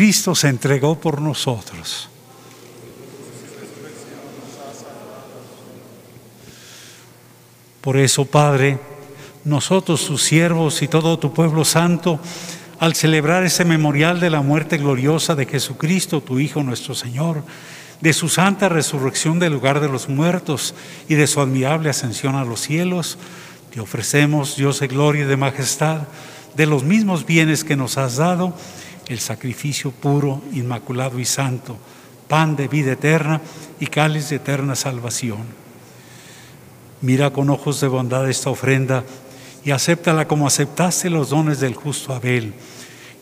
Cristo 0.00 0.34
se 0.34 0.48
entregó 0.48 0.98
por 0.98 1.20
nosotros. 1.20 2.08
Por 7.82 7.98
eso, 7.98 8.24
Padre, 8.24 8.78
nosotros, 9.44 10.00
sus 10.00 10.22
siervos 10.22 10.80
y 10.80 10.88
todo 10.88 11.18
tu 11.18 11.34
pueblo 11.34 11.66
santo, 11.66 12.18
al 12.78 12.94
celebrar 12.94 13.44
ese 13.44 13.66
memorial 13.66 14.20
de 14.20 14.30
la 14.30 14.40
muerte 14.40 14.78
gloriosa 14.78 15.34
de 15.34 15.44
Jesucristo, 15.44 16.22
tu 16.22 16.38
Hijo 16.38 16.62
nuestro 16.62 16.94
Señor, 16.94 17.42
de 18.00 18.14
su 18.14 18.30
santa 18.30 18.70
resurrección 18.70 19.38
del 19.38 19.52
lugar 19.52 19.80
de 19.80 19.90
los 19.90 20.08
muertos 20.08 20.74
y 21.10 21.14
de 21.14 21.26
su 21.26 21.42
admirable 21.42 21.90
ascensión 21.90 22.36
a 22.36 22.46
los 22.46 22.60
cielos, 22.60 23.18
te 23.70 23.80
ofrecemos, 23.80 24.56
Dios 24.56 24.80
de 24.80 24.88
gloria 24.88 25.24
y 25.24 25.26
de 25.26 25.36
majestad, 25.36 26.04
de 26.56 26.64
los 26.64 26.84
mismos 26.84 27.26
bienes 27.26 27.64
que 27.64 27.76
nos 27.76 27.98
has 27.98 28.16
dado, 28.16 28.54
el 29.10 29.18
sacrificio 29.18 29.90
puro, 29.90 30.40
inmaculado 30.52 31.18
y 31.18 31.24
santo, 31.24 31.76
pan 32.28 32.54
de 32.54 32.68
vida 32.68 32.92
eterna 32.92 33.40
y 33.80 33.86
cáliz 33.88 34.30
de 34.30 34.36
eterna 34.36 34.76
salvación. 34.76 35.42
Mira 37.00 37.30
con 37.30 37.50
ojos 37.50 37.80
de 37.80 37.88
bondad 37.88 38.30
esta 38.30 38.50
ofrenda 38.50 39.02
y 39.64 39.72
acéptala 39.72 40.28
como 40.28 40.46
aceptaste 40.46 41.10
los 41.10 41.30
dones 41.30 41.58
del 41.58 41.74
justo 41.74 42.14
Abel, 42.14 42.54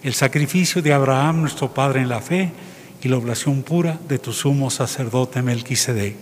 el 0.02 0.12
sacrificio 0.12 0.82
de 0.82 0.92
Abraham, 0.92 1.40
nuestro 1.40 1.72
Padre 1.72 2.02
en 2.02 2.10
la 2.10 2.20
fe, 2.20 2.52
y 3.02 3.08
la 3.08 3.16
oblación 3.16 3.62
pura 3.62 3.98
de 4.08 4.18
tu 4.18 4.32
sumo 4.32 4.70
sacerdote 4.70 5.40
Melquisedec. 5.40 6.16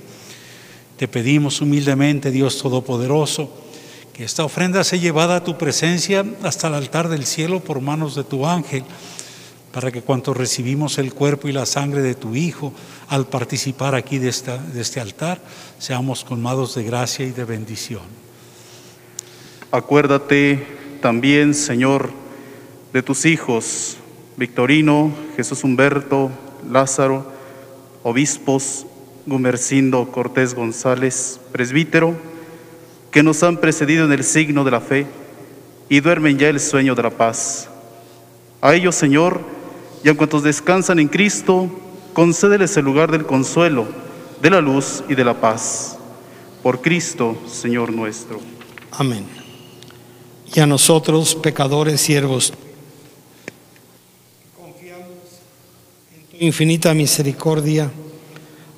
Te 0.97 1.09
pedimos 1.09 1.61
humildemente, 1.61 2.31
Dios 2.31 2.59
Todopoderoso, 2.63 3.51
que 4.13 4.25
esta 4.25 4.45
ofrenda 4.45 4.85
sea 4.85 4.99
llevada 4.99 5.37
a 5.37 5.45
tu 5.45 5.59
presencia 5.59 6.25
hasta 6.43 6.69
el 6.69 6.75
altar 6.75 7.09
del 7.09 7.27
cielo 7.27 7.61
por 7.61 7.81
manos 7.81 8.15
de 8.15 8.25
tu 8.25 8.47
ángel, 8.47 8.85
para 9.77 9.93
que 9.93 10.01
cuanto 10.01 10.33
recibimos 10.33 10.97
el 10.97 11.13
cuerpo 11.13 11.49
y 11.49 11.53
la 11.53 11.67
sangre 11.67 12.01
de 12.01 12.15
tu 12.15 12.35
Hijo 12.35 12.73
al 13.09 13.27
participar 13.27 13.95
aquí 13.95 14.17
de, 14.17 14.31
esta, 14.31 14.57
de 14.57 14.81
este 14.81 15.01
altar, 15.01 15.39
seamos 15.79 16.25
colmados 16.25 16.75
de 16.77 16.83
gracia 16.83 17.27
y 17.27 17.31
de 17.31 17.45
bendición. 17.45 18.01
Acuérdate 19.71 20.67
también, 21.03 21.53
Señor, 21.53 22.11
de 22.95 23.03
tus 23.03 23.27
hijos, 23.27 23.99
Victorino, 24.39 25.13
Jesús 25.37 25.63
Humberto, 25.63 26.31
Lázaro, 26.71 27.31
obispos, 28.03 28.87
Gumercindo 29.27 30.11
Cortés 30.11 30.55
González, 30.55 31.39
presbítero, 31.53 32.17
que 33.11 33.23
nos 33.23 33.43
han 33.43 33.59
precedido 33.59 34.07
en 34.07 34.13
el 34.13 34.25
signo 34.25 34.65
de 34.65 34.71
la 34.71 34.81
fe 34.81 35.07
y 35.91 36.01
duermen 36.01 36.39
ya 36.39 36.49
el 36.49 36.61
sueño 36.61 36.95
de 36.95 37.03
la 37.03 37.11
paz. 37.11 37.69
A 38.63 38.75
ellos, 38.75 38.95
Señor, 38.95 39.56
y 40.07 40.09
a 40.09 40.17
cuantos 40.17 40.45
descansan 40.45 41.01
en 41.01 41.09
Cristo, 41.09 41.69
concédeles 42.13 42.77
el 42.77 42.85
lugar 42.85 43.11
del 43.11 43.27
consuelo, 43.27 43.89
de 44.41 44.51
la 44.51 44.61
luz 44.61 45.03
y 45.09 45.17
de 45.17 45.25
la 45.25 45.41
paz. 45.41 45.99
Por 46.63 46.81
Cristo, 46.81 47.37
Señor 47.49 47.93
nuestro. 47.93 48.39
Amén. 48.93 49.27
Y 50.55 50.61
a 50.61 50.67
nosotros, 50.67 51.35
pecadores 51.35 52.01
siervos, 52.01 52.53
confiamos 54.57 55.09
en 56.15 56.39
tu 56.39 56.45
infinita 56.45 56.95
misericordia. 56.95 57.91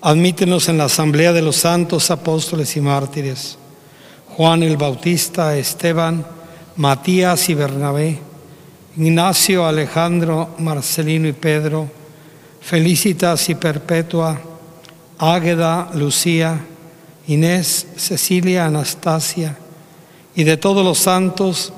Admítenos 0.00 0.70
en 0.70 0.78
la 0.78 0.84
asamblea 0.84 1.34
de 1.34 1.42
los 1.42 1.56
santos 1.56 2.10
apóstoles 2.10 2.74
y 2.74 2.80
mártires, 2.80 3.58
Juan 4.28 4.62
el 4.62 4.78
Bautista, 4.78 5.58
Esteban, 5.58 6.26
Matías 6.76 7.50
y 7.50 7.54
Bernabé, 7.54 8.27
Ignacio, 8.98 9.64
Alejandro, 9.64 10.56
Marcelino 10.58 11.28
y 11.28 11.32
Pedro, 11.32 11.88
Felicitas 12.60 13.48
y 13.48 13.54
Perpetua, 13.54 14.40
Águeda, 15.18 15.88
Lucía, 15.94 16.60
Inés, 17.28 17.86
Cecilia, 17.96 18.66
Anastasia, 18.66 19.56
y 20.34 20.42
de 20.42 20.56
todos 20.56 20.84
los 20.84 20.98
santos, 20.98 21.72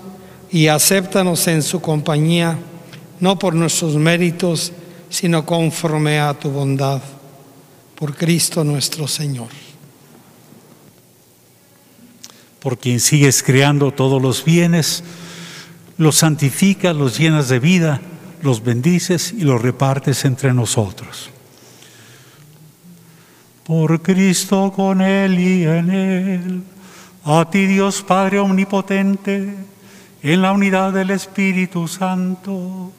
y 0.50 0.68
acéptanos 0.68 1.46
en 1.46 1.62
su 1.62 1.82
compañía, 1.82 2.58
no 3.20 3.38
por 3.38 3.54
nuestros 3.54 3.96
méritos, 3.96 4.72
sino 5.10 5.44
conforme 5.44 6.18
a 6.18 6.32
tu 6.32 6.50
bondad, 6.50 7.02
por 7.96 8.16
Cristo 8.16 8.64
nuestro 8.64 9.06
Señor. 9.06 9.48
Por 12.60 12.78
quien 12.78 12.98
sigues 12.98 13.42
creando 13.42 13.92
todos 13.92 14.22
los 14.22 14.42
bienes, 14.42 15.04
los 16.00 16.16
santificas, 16.16 16.96
los 16.96 17.18
llenas 17.18 17.50
de 17.50 17.60
vida, 17.60 18.00
los 18.40 18.64
bendices 18.64 19.34
y 19.36 19.42
los 19.42 19.60
repartes 19.60 20.24
entre 20.24 20.54
nosotros. 20.54 21.28
Por 23.64 24.00
Cristo 24.00 24.72
con 24.74 25.02
Él 25.02 25.38
y 25.38 25.64
en 25.64 25.90
Él, 25.90 26.62
a 27.22 27.46
ti 27.50 27.66
Dios 27.66 28.00
Padre 28.00 28.38
Omnipotente, 28.38 29.54
en 30.22 30.42
la 30.42 30.52
unidad 30.52 30.94
del 30.94 31.10
Espíritu 31.10 31.86
Santo, 31.86 32.92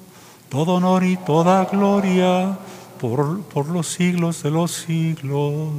todo 0.50 0.76
honor 0.76 1.04
y 1.04 1.18
toda 1.18 1.66
gloria 1.66 2.56
por, 3.00 3.66
los 3.66 3.88
siglos 3.88 4.44
de 4.44 4.52
los 4.52 4.72
siglos. 4.72 5.72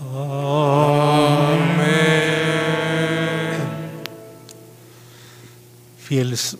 Amén. 0.00 2.33
Fieles 6.04 6.58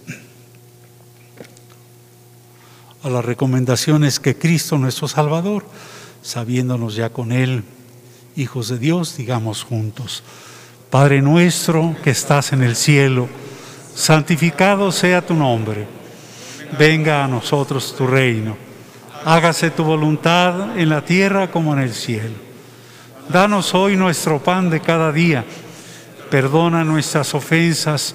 a 3.02 3.10
las 3.10 3.22
recomendaciones 3.22 4.18
que 4.18 4.38
Cristo 4.38 4.78
nuestro 4.78 5.06
Salvador, 5.06 5.66
sabiéndonos 6.22 6.94
ya 6.94 7.10
con 7.10 7.30
Él, 7.30 7.62
hijos 8.36 8.68
de 8.68 8.78
Dios, 8.78 9.18
digamos 9.18 9.62
juntos, 9.62 10.22
Padre 10.88 11.20
nuestro 11.20 11.94
que 12.02 12.08
estás 12.08 12.54
en 12.54 12.62
el 12.62 12.74
cielo, 12.74 13.28
santificado 13.94 14.90
sea 14.90 15.20
tu 15.26 15.34
nombre, 15.34 15.86
venga 16.78 17.22
a 17.22 17.28
nosotros 17.28 17.94
tu 17.94 18.06
reino, 18.06 18.56
hágase 19.26 19.70
tu 19.70 19.84
voluntad 19.84 20.78
en 20.78 20.88
la 20.88 21.04
tierra 21.04 21.50
como 21.50 21.74
en 21.74 21.80
el 21.80 21.92
cielo. 21.92 22.36
Danos 23.28 23.74
hoy 23.74 23.94
nuestro 23.94 24.42
pan 24.42 24.70
de 24.70 24.80
cada 24.80 25.12
día, 25.12 25.44
perdona 26.30 26.82
nuestras 26.82 27.34
ofensas 27.34 28.14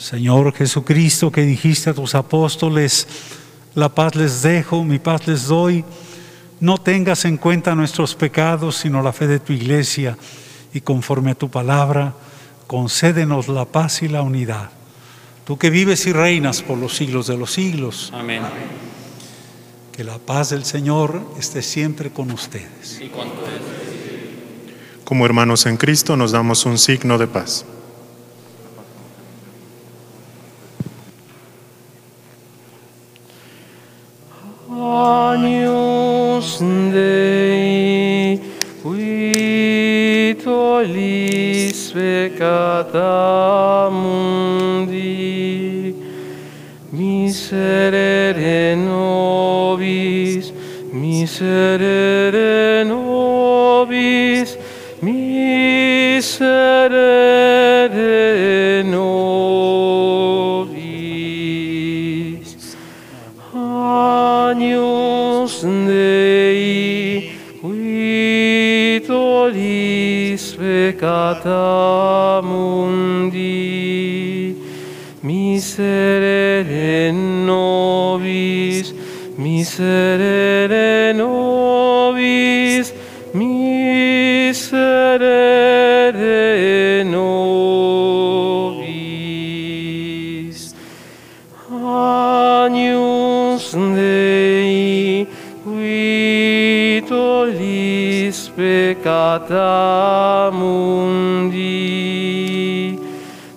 Señor 0.00 0.54
Jesucristo, 0.54 1.30
que 1.30 1.42
dijiste 1.42 1.90
a 1.90 1.94
tus 1.94 2.14
apóstoles, 2.14 3.06
la 3.74 3.90
paz 3.90 4.14
les 4.16 4.40
dejo, 4.40 4.82
mi 4.82 4.98
paz 4.98 5.26
les 5.26 5.46
doy, 5.46 5.84
no 6.58 6.78
tengas 6.78 7.26
en 7.26 7.36
cuenta 7.36 7.74
nuestros 7.74 8.14
pecados, 8.14 8.76
sino 8.76 9.02
la 9.02 9.12
fe 9.12 9.26
de 9.26 9.40
tu 9.40 9.52
iglesia, 9.52 10.16
y 10.72 10.80
conforme 10.80 11.32
a 11.32 11.34
tu 11.34 11.50
palabra, 11.50 12.14
concédenos 12.66 13.48
la 13.48 13.66
paz 13.66 14.02
y 14.02 14.08
la 14.08 14.22
unidad. 14.22 14.70
Tú 15.44 15.58
que 15.58 15.68
vives 15.68 16.06
y 16.06 16.12
reinas 16.14 16.62
por 16.62 16.78
los 16.78 16.96
siglos 16.96 17.26
de 17.26 17.36
los 17.36 17.52
siglos. 17.52 18.10
Amén. 18.14 18.42
Que 19.92 20.02
la 20.02 20.16
paz 20.16 20.48
del 20.48 20.64
Señor 20.64 21.20
esté 21.38 21.60
siempre 21.60 22.10
con 22.10 22.30
ustedes. 22.30 23.02
Y 23.02 23.08
con 23.08 23.28
ustedes. 23.28 23.60
Como 25.04 25.26
hermanos 25.26 25.66
en 25.66 25.76
Cristo 25.76 26.16
nos 26.16 26.32
damos 26.32 26.64
un 26.64 26.78
signo 26.78 27.18
de 27.18 27.26
paz. 27.26 27.66
años 34.90 36.58
de 36.60 38.40
vitolis 40.42 41.92
peccata 41.94 43.88
mundi 43.90 45.94
miserere 46.92 48.76
nobis 48.76 50.52
miserere 50.92 52.39
peccata 71.30 72.40
mundi, 72.42 73.38
miserere 75.20 77.10
nobis, 77.12 78.92
miserere 79.36 80.89
peccata 99.38 100.50
mundi, 100.52 101.58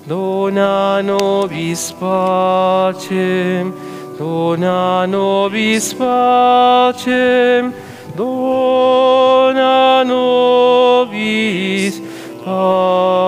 dona 0.05 1.01
nobis 1.01 1.91
pacem, 1.93 3.73
dona 4.17 5.07
nobis 5.07 5.93
pacem, 5.93 7.73
dona 8.15 10.03
nobis 10.05 11.99
pacem. 12.45 13.23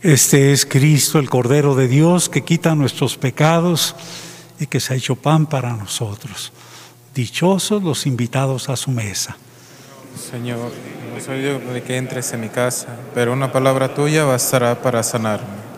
Este 0.00 0.52
es 0.52 0.64
Cristo, 0.64 1.18
el 1.18 1.28
Cordero 1.28 1.74
de 1.74 1.88
Dios, 1.88 2.28
que 2.28 2.42
quita 2.42 2.74
nuestros 2.74 3.16
pecados 3.16 3.94
y 4.60 4.66
que 4.66 4.80
se 4.80 4.94
ha 4.94 4.96
hecho 4.96 5.16
pan 5.16 5.46
para 5.46 5.72
nosotros. 5.74 6.52
Dichosos 7.14 7.82
los 7.82 8.06
invitados 8.06 8.68
a 8.68 8.76
su 8.76 8.90
mesa. 8.90 9.36
Señor, 10.30 10.72
no 11.14 11.20
soy 11.20 11.42
yo 11.42 11.58
de 11.58 11.82
que 11.82 11.96
entres 11.96 12.32
en 12.32 12.40
mi 12.40 12.48
casa, 12.48 12.96
pero 13.14 13.32
una 13.32 13.52
palabra 13.52 13.94
tuya 13.94 14.24
bastará 14.24 14.80
para 14.80 15.02
sanarme. 15.02 15.68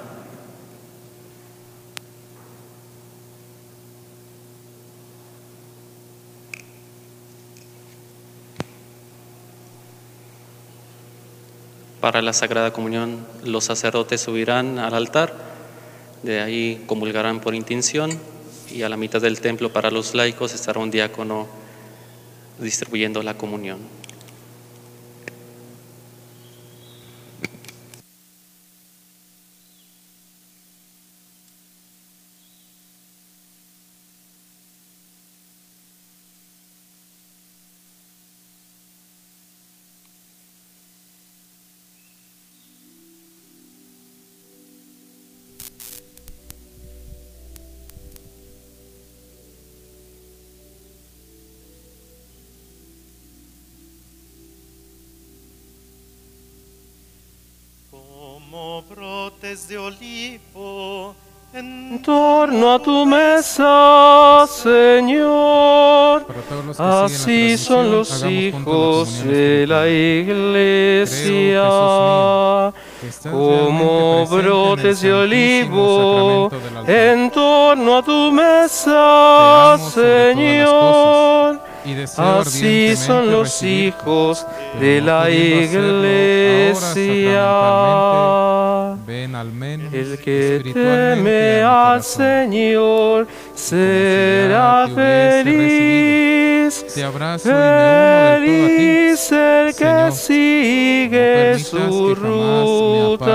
Para 12.01 12.23
la 12.23 12.33
Sagrada 12.33 12.73
Comunión, 12.73 13.27
los 13.45 13.65
sacerdotes 13.65 14.23
subirán 14.23 14.79
al 14.79 14.95
altar, 14.95 15.35
de 16.23 16.41
ahí 16.41 16.83
comulgarán 16.87 17.41
por 17.41 17.55
intención 17.55 18.19
y 18.71 18.83
a 18.83 18.89
la 18.89 18.97
mitad 18.97 19.21
del 19.21 19.41
templo 19.41 19.73
para 19.73 19.91
los 19.91 20.15
laicos 20.15 20.55
estará 20.55 20.81
un 20.81 20.91
diácono 20.91 21.49
distribuyendo 22.59 23.23
la 23.23 23.37
comunión. 23.37 23.79
A 62.75 62.79
tu 62.79 63.07
mesa, 63.07 64.47
Señor, 64.49 66.27
así 66.79 67.57
son 67.59 67.91
los 67.91 68.25
hijos 68.25 69.25
de 69.25 69.67
la 69.67 69.89
iglesia, 69.89 71.63
como 73.31 74.27
brotes 74.27 75.01
de 75.01 75.13
olivo 75.13 76.51
en 76.87 77.31
torno 77.31 77.99
a 77.99 78.03
tu 78.03 78.31
mesa, 78.33 79.79
Señor. 79.93 81.61
Así 82.17 82.95
son 82.95 83.31
los 83.31 83.63
hijos 83.63 84.47
de 84.79 85.01
la 85.01 85.31
iglesia. 85.31 85.81
Ven 89.31 89.37
al 89.37 89.53
menos 89.53 89.95
El 89.95 90.19
que 90.19 90.61
teme 90.75 91.63
al 91.63 92.03
Señor 92.03 93.29
será 93.55 94.89
feliz. 94.93 96.85
Te 96.93 97.05
abrazo 97.05 97.49
y 97.49 97.53
me 97.53 97.59
uno 97.59 97.63
del 97.63 98.09
todo 98.09 98.27
a 98.27 98.39
ti. 98.41 98.47
Feliz 98.49 99.31
el 99.31 99.73
que 99.77 100.11
sigue 100.11 101.59
su 101.61 102.15
ruta. 102.17 103.29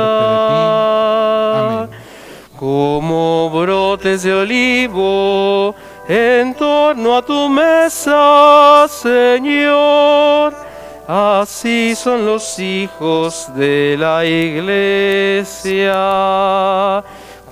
Como 2.60 3.50
brotes 3.52 4.24
de 4.24 4.34
olivo 4.34 5.74
en 6.10 6.54
torno 6.56 7.18
a 7.18 7.22
tu 7.26 7.48
mesa, 7.48 8.86
Señor. 8.90 10.65
Así 11.08 11.94
son 11.96 12.26
los 12.26 12.58
hijos 12.58 13.48
de 13.56 13.96
la 14.00 14.26
iglesia, 14.26 15.94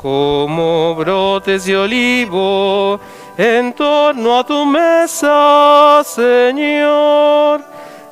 como 0.02 0.96
brotes 0.96 1.66
de 1.66 1.78
olivo 1.78 3.00
en 3.38 3.74
torno 3.74 4.40
a 4.40 4.44
tu 4.44 4.66
mesa, 4.66 6.02
Señor. 6.04 7.62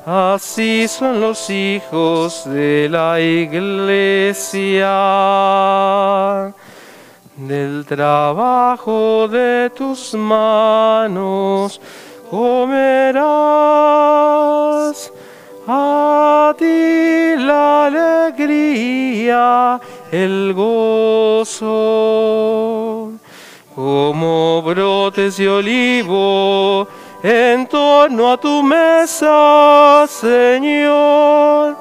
Así 0.06 0.86
son 0.88 1.20
los 1.20 1.50
hijos 1.50 2.42
de 2.46 2.88
la 2.88 3.20
iglesia. 3.20 4.88
Del 7.36 7.84
trabajo 7.86 9.26
de 9.28 9.70
tus 9.70 10.14
manos 10.14 11.80
comerás. 12.30 13.22
A 15.66 16.54
ti 16.58 17.36
la 17.36 17.86
alegría, 17.86 19.80
el 20.10 20.52
gozo, 20.54 21.52
como 23.74 24.62
brotes 24.62 25.36
de 25.36 25.48
olivo 25.48 26.88
en 27.22 27.66
torno 27.68 28.32
a 28.32 28.36
tu 28.36 28.62
mesa, 28.62 30.04
Señor. 30.08 31.76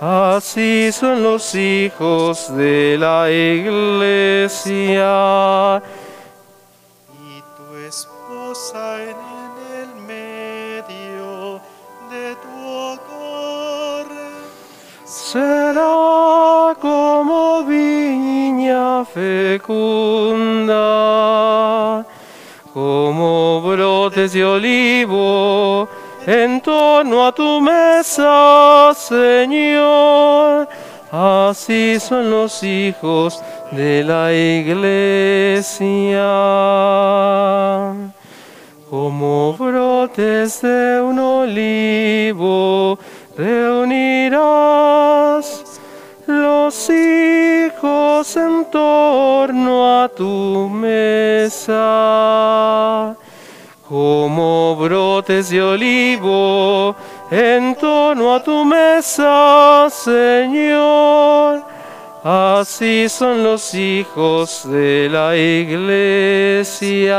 Así 0.00 0.90
son 0.92 1.22
los 1.22 1.54
hijos 1.54 2.54
de 2.54 2.96
la 2.98 3.30
iglesia. 3.30 4.62
y 7.24 7.40
tu 7.56 7.76
esposa 7.76 9.02
en 9.04 9.31
será 15.32 16.76
como 16.78 17.64
viña 17.64 19.02
fecunda, 19.06 20.76
como 22.74 23.62
brotes 23.62 24.34
de 24.34 24.44
olivo 24.44 25.88
en 26.26 26.60
torno 26.60 27.26
a 27.26 27.32
tu 27.32 27.62
mesa, 27.62 28.92
Señor. 28.94 30.68
Así 31.10 31.98
son 31.98 32.30
los 32.30 32.62
hijos 32.62 33.42
de 33.70 34.04
la 34.04 34.32
iglesia 34.32 36.28
como 38.92 39.54
brotes 39.54 40.60
de 40.60 41.00
un 41.00 41.18
olivo, 41.18 42.98
reunirás 43.36 44.42
los 46.26 46.90
hijos 46.90 48.36
en 48.36 48.64
torno 48.70 50.02
a 50.02 50.08
tu 50.08 50.68
mesa. 50.68 51.76
Como 53.88 54.76
brotes 54.76 55.50
de 55.50 55.62
olivo 55.62 56.94
en 57.30 57.74
torno 57.76 58.34
a 58.34 58.42
tu 58.42 58.64
mesa, 58.64 59.88
Señor. 59.90 61.62
Así 62.24 63.08
son 63.08 63.42
los 63.42 63.74
hijos 63.74 64.62
de 64.70 65.08
la 65.10 65.36
iglesia. 65.36 67.18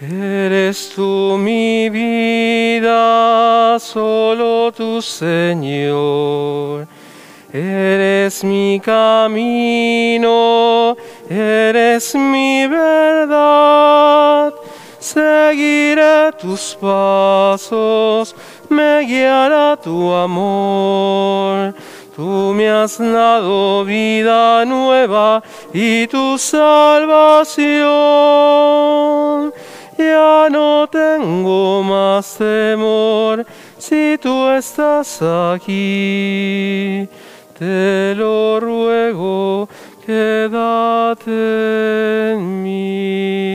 Eres 0.00 0.90
tú 0.92 1.36
mi 1.38 1.88
vida, 1.88 3.78
solo 3.78 4.72
tu 4.72 5.00
Señor. 5.00 6.88
Eres 7.52 8.42
mi 8.42 8.80
camino, 8.84 10.26
eres 11.30 12.12
mi 12.16 12.66
verdad. 12.66 14.52
Seguiré 14.98 16.32
tus 16.40 16.76
pasos, 16.80 18.34
me 18.68 19.02
guiará 19.02 19.76
tu 19.76 20.12
amor. 20.12 21.72
Tú 22.16 22.52
me 22.52 22.68
has 22.68 22.98
dado 22.98 23.84
vida 23.84 24.64
nueva 24.64 25.40
y 25.72 26.08
tu 26.08 26.36
salvación 26.36 27.74
ya 29.98 30.48
no 30.50 30.86
tengo 30.90 31.82
más 31.82 32.36
temor 32.36 33.46
si 33.78 34.18
tú 34.20 34.48
estás 34.50 35.20
aquí. 35.22 37.08
Te 37.58 38.14
lo 38.16 38.58
ruego, 38.60 39.68
quédate 40.04 41.30
en 42.32 42.62
mí. 42.62 43.54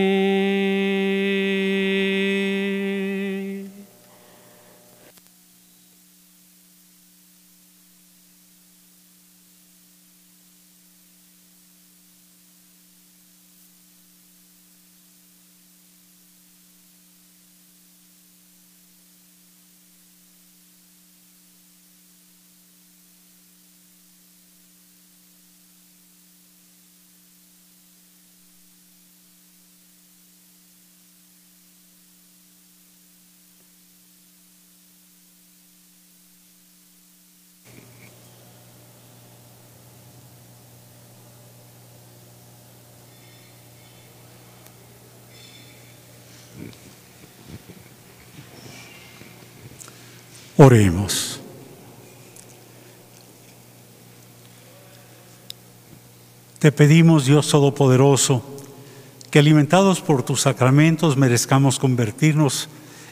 Oremos. 50.61 51.39
Te 56.59 56.73
pedimos, 56.73 57.23
Dios 57.23 57.47
Todopoderoso, 57.47 58.43
que 59.31 59.39
alimentados 59.39 60.01
por 60.01 60.21
tus 60.23 60.41
sacramentos 60.41 61.15
merezcamos 61.15 61.79
convertirnos 61.79 62.67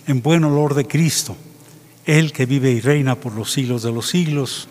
en 0.07 0.22
buen 0.22 0.44
olor 0.44 0.74
de 0.74 0.88
Cristo, 0.88 1.38
Él 2.06 2.34
que 2.34 2.45
vive 2.45 2.72
y 2.72 2.82
reina 2.82 3.15
por 3.15 3.34
los 3.34 3.53
siglos 3.53 3.82
de 3.82 3.94
los 3.94 4.10
siglos. 4.10 4.68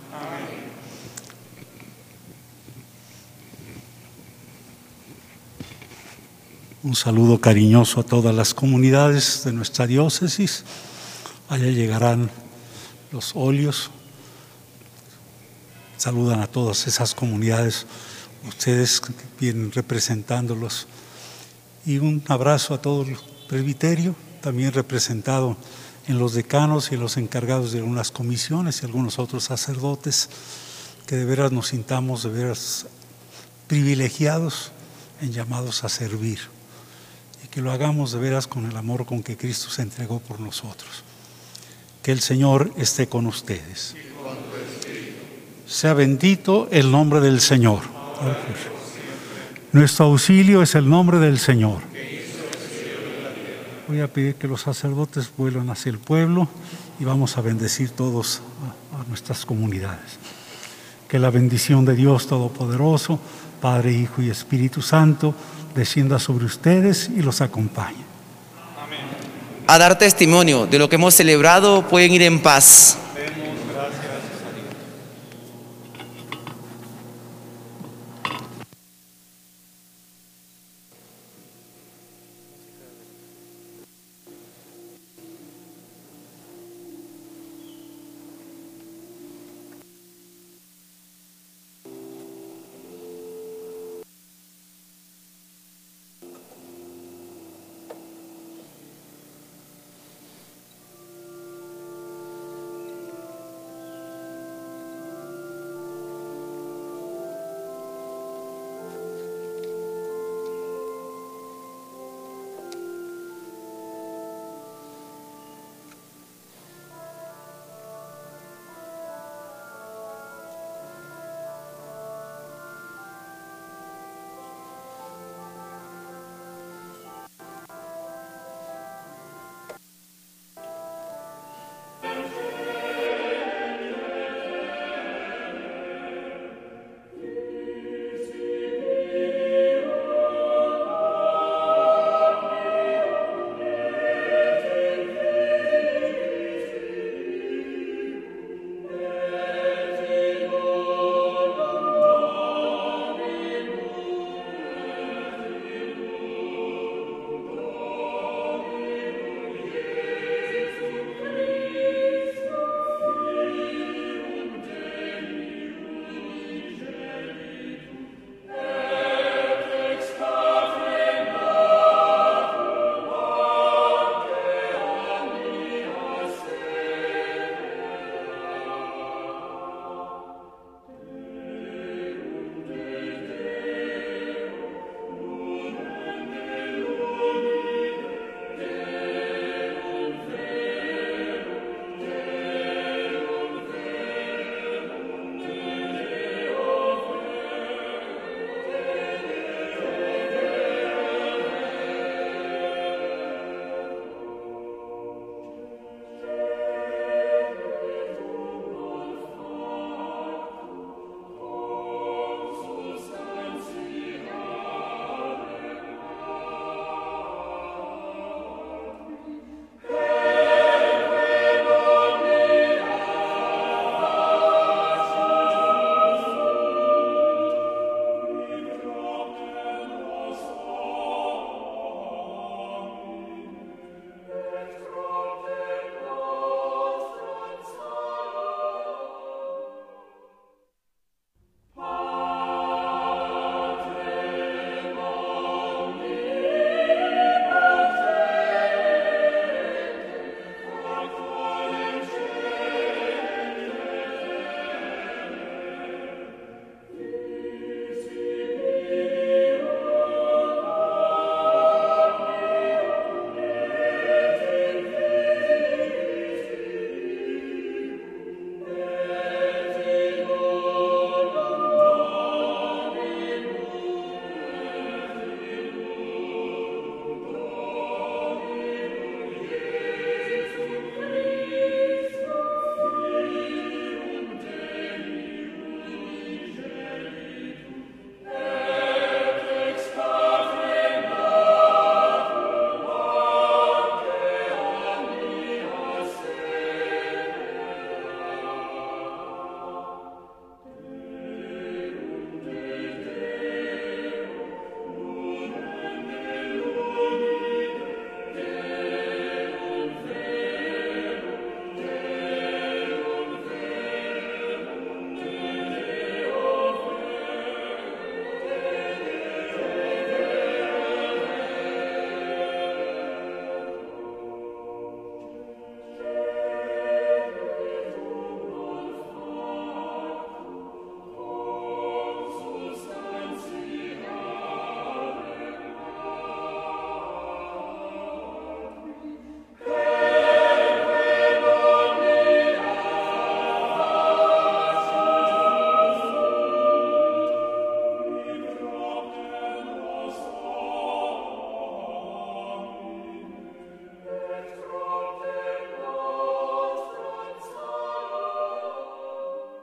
Un 6.82 6.94
saludo 6.94 7.40
cariñoso 7.40 8.00
a 8.00 8.02
todas 8.02 8.34
las 8.34 8.52
comunidades 8.52 9.44
de 9.46 9.54
nuestra 9.54 9.86
diócesis. 9.86 10.66
Allá 11.48 11.68
llegarán 11.68 12.28
los 13.16 13.32
óleos. 13.34 13.90
Saludan 15.96 16.40
a 16.40 16.46
todas 16.46 16.86
esas 16.86 17.14
comunidades, 17.14 17.86
ustedes 18.46 19.00
vienen 19.40 19.72
representándolos. 19.72 20.86
Y 21.86 21.98
un 21.98 22.22
abrazo 22.28 22.74
a 22.74 22.82
todo 22.82 23.02
el 23.02 23.16
presbiterio, 23.48 24.14
también 24.42 24.72
representado 24.72 25.56
en 26.06 26.18
los 26.18 26.34
decanos 26.34 26.92
y 26.92 26.96
los 26.96 27.16
encargados 27.16 27.72
de 27.72 27.78
algunas 27.78 28.10
comisiones 28.10 28.82
y 28.82 28.84
algunos 28.84 29.18
otros 29.18 29.44
sacerdotes, 29.44 30.28
que 31.06 31.16
de 31.16 31.24
veras 31.24 31.52
nos 31.52 31.68
sintamos 31.68 32.22
de 32.22 32.30
veras 32.30 32.86
privilegiados 33.66 34.72
en 35.22 35.32
llamados 35.32 35.84
a 35.84 35.88
servir 35.88 36.40
y 37.42 37.48
que 37.48 37.62
lo 37.62 37.72
hagamos 37.72 38.12
de 38.12 38.18
veras 38.18 38.46
con 38.46 38.66
el 38.66 38.76
amor 38.76 39.06
con 39.06 39.22
que 39.22 39.36
Cristo 39.36 39.70
se 39.70 39.82
entregó 39.82 40.20
por 40.20 40.38
nosotros. 40.38 41.02
Que 42.06 42.12
el 42.12 42.20
Señor 42.20 42.70
esté 42.76 43.08
con 43.08 43.26
ustedes. 43.26 43.96
Sea 45.66 45.92
bendito 45.92 46.68
el 46.70 46.92
nombre 46.92 47.18
del 47.18 47.40
Señor. 47.40 47.80
Nuestro 49.72 50.04
auxilio 50.04 50.62
es 50.62 50.76
el 50.76 50.88
nombre 50.88 51.18
del 51.18 51.40
Señor. 51.40 51.82
Voy 53.88 53.98
a 53.98 54.06
pedir 54.06 54.36
que 54.36 54.46
los 54.46 54.60
sacerdotes 54.60 55.32
vuelvan 55.36 55.68
hacia 55.68 55.90
el 55.90 55.98
pueblo 55.98 56.46
y 57.00 57.04
vamos 57.04 57.36
a 57.38 57.40
bendecir 57.40 57.90
todos 57.90 58.40
a 58.92 59.08
nuestras 59.08 59.44
comunidades. 59.44 60.20
Que 61.08 61.18
la 61.18 61.30
bendición 61.30 61.84
de 61.84 61.96
Dios 61.96 62.28
Todopoderoso, 62.28 63.18
Padre, 63.60 63.90
Hijo 63.90 64.22
y 64.22 64.30
Espíritu 64.30 64.80
Santo, 64.80 65.34
descienda 65.74 66.20
sobre 66.20 66.44
ustedes 66.44 67.08
y 67.08 67.22
los 67.22 67.40
acompañe 67.40 68.15
a 69.66 69.78
dar 69.78 69.98
testimonio 69.98 70.66
de 70.66 70.78
lo 70.78 70.88
que 70.88 70.96
hemos 70.96 71.14
celebrado 71.14 71.82
pueden 71.82 72.12
ir 72.12 72.22
en 72.22 72.40
paz. 72.40 72.98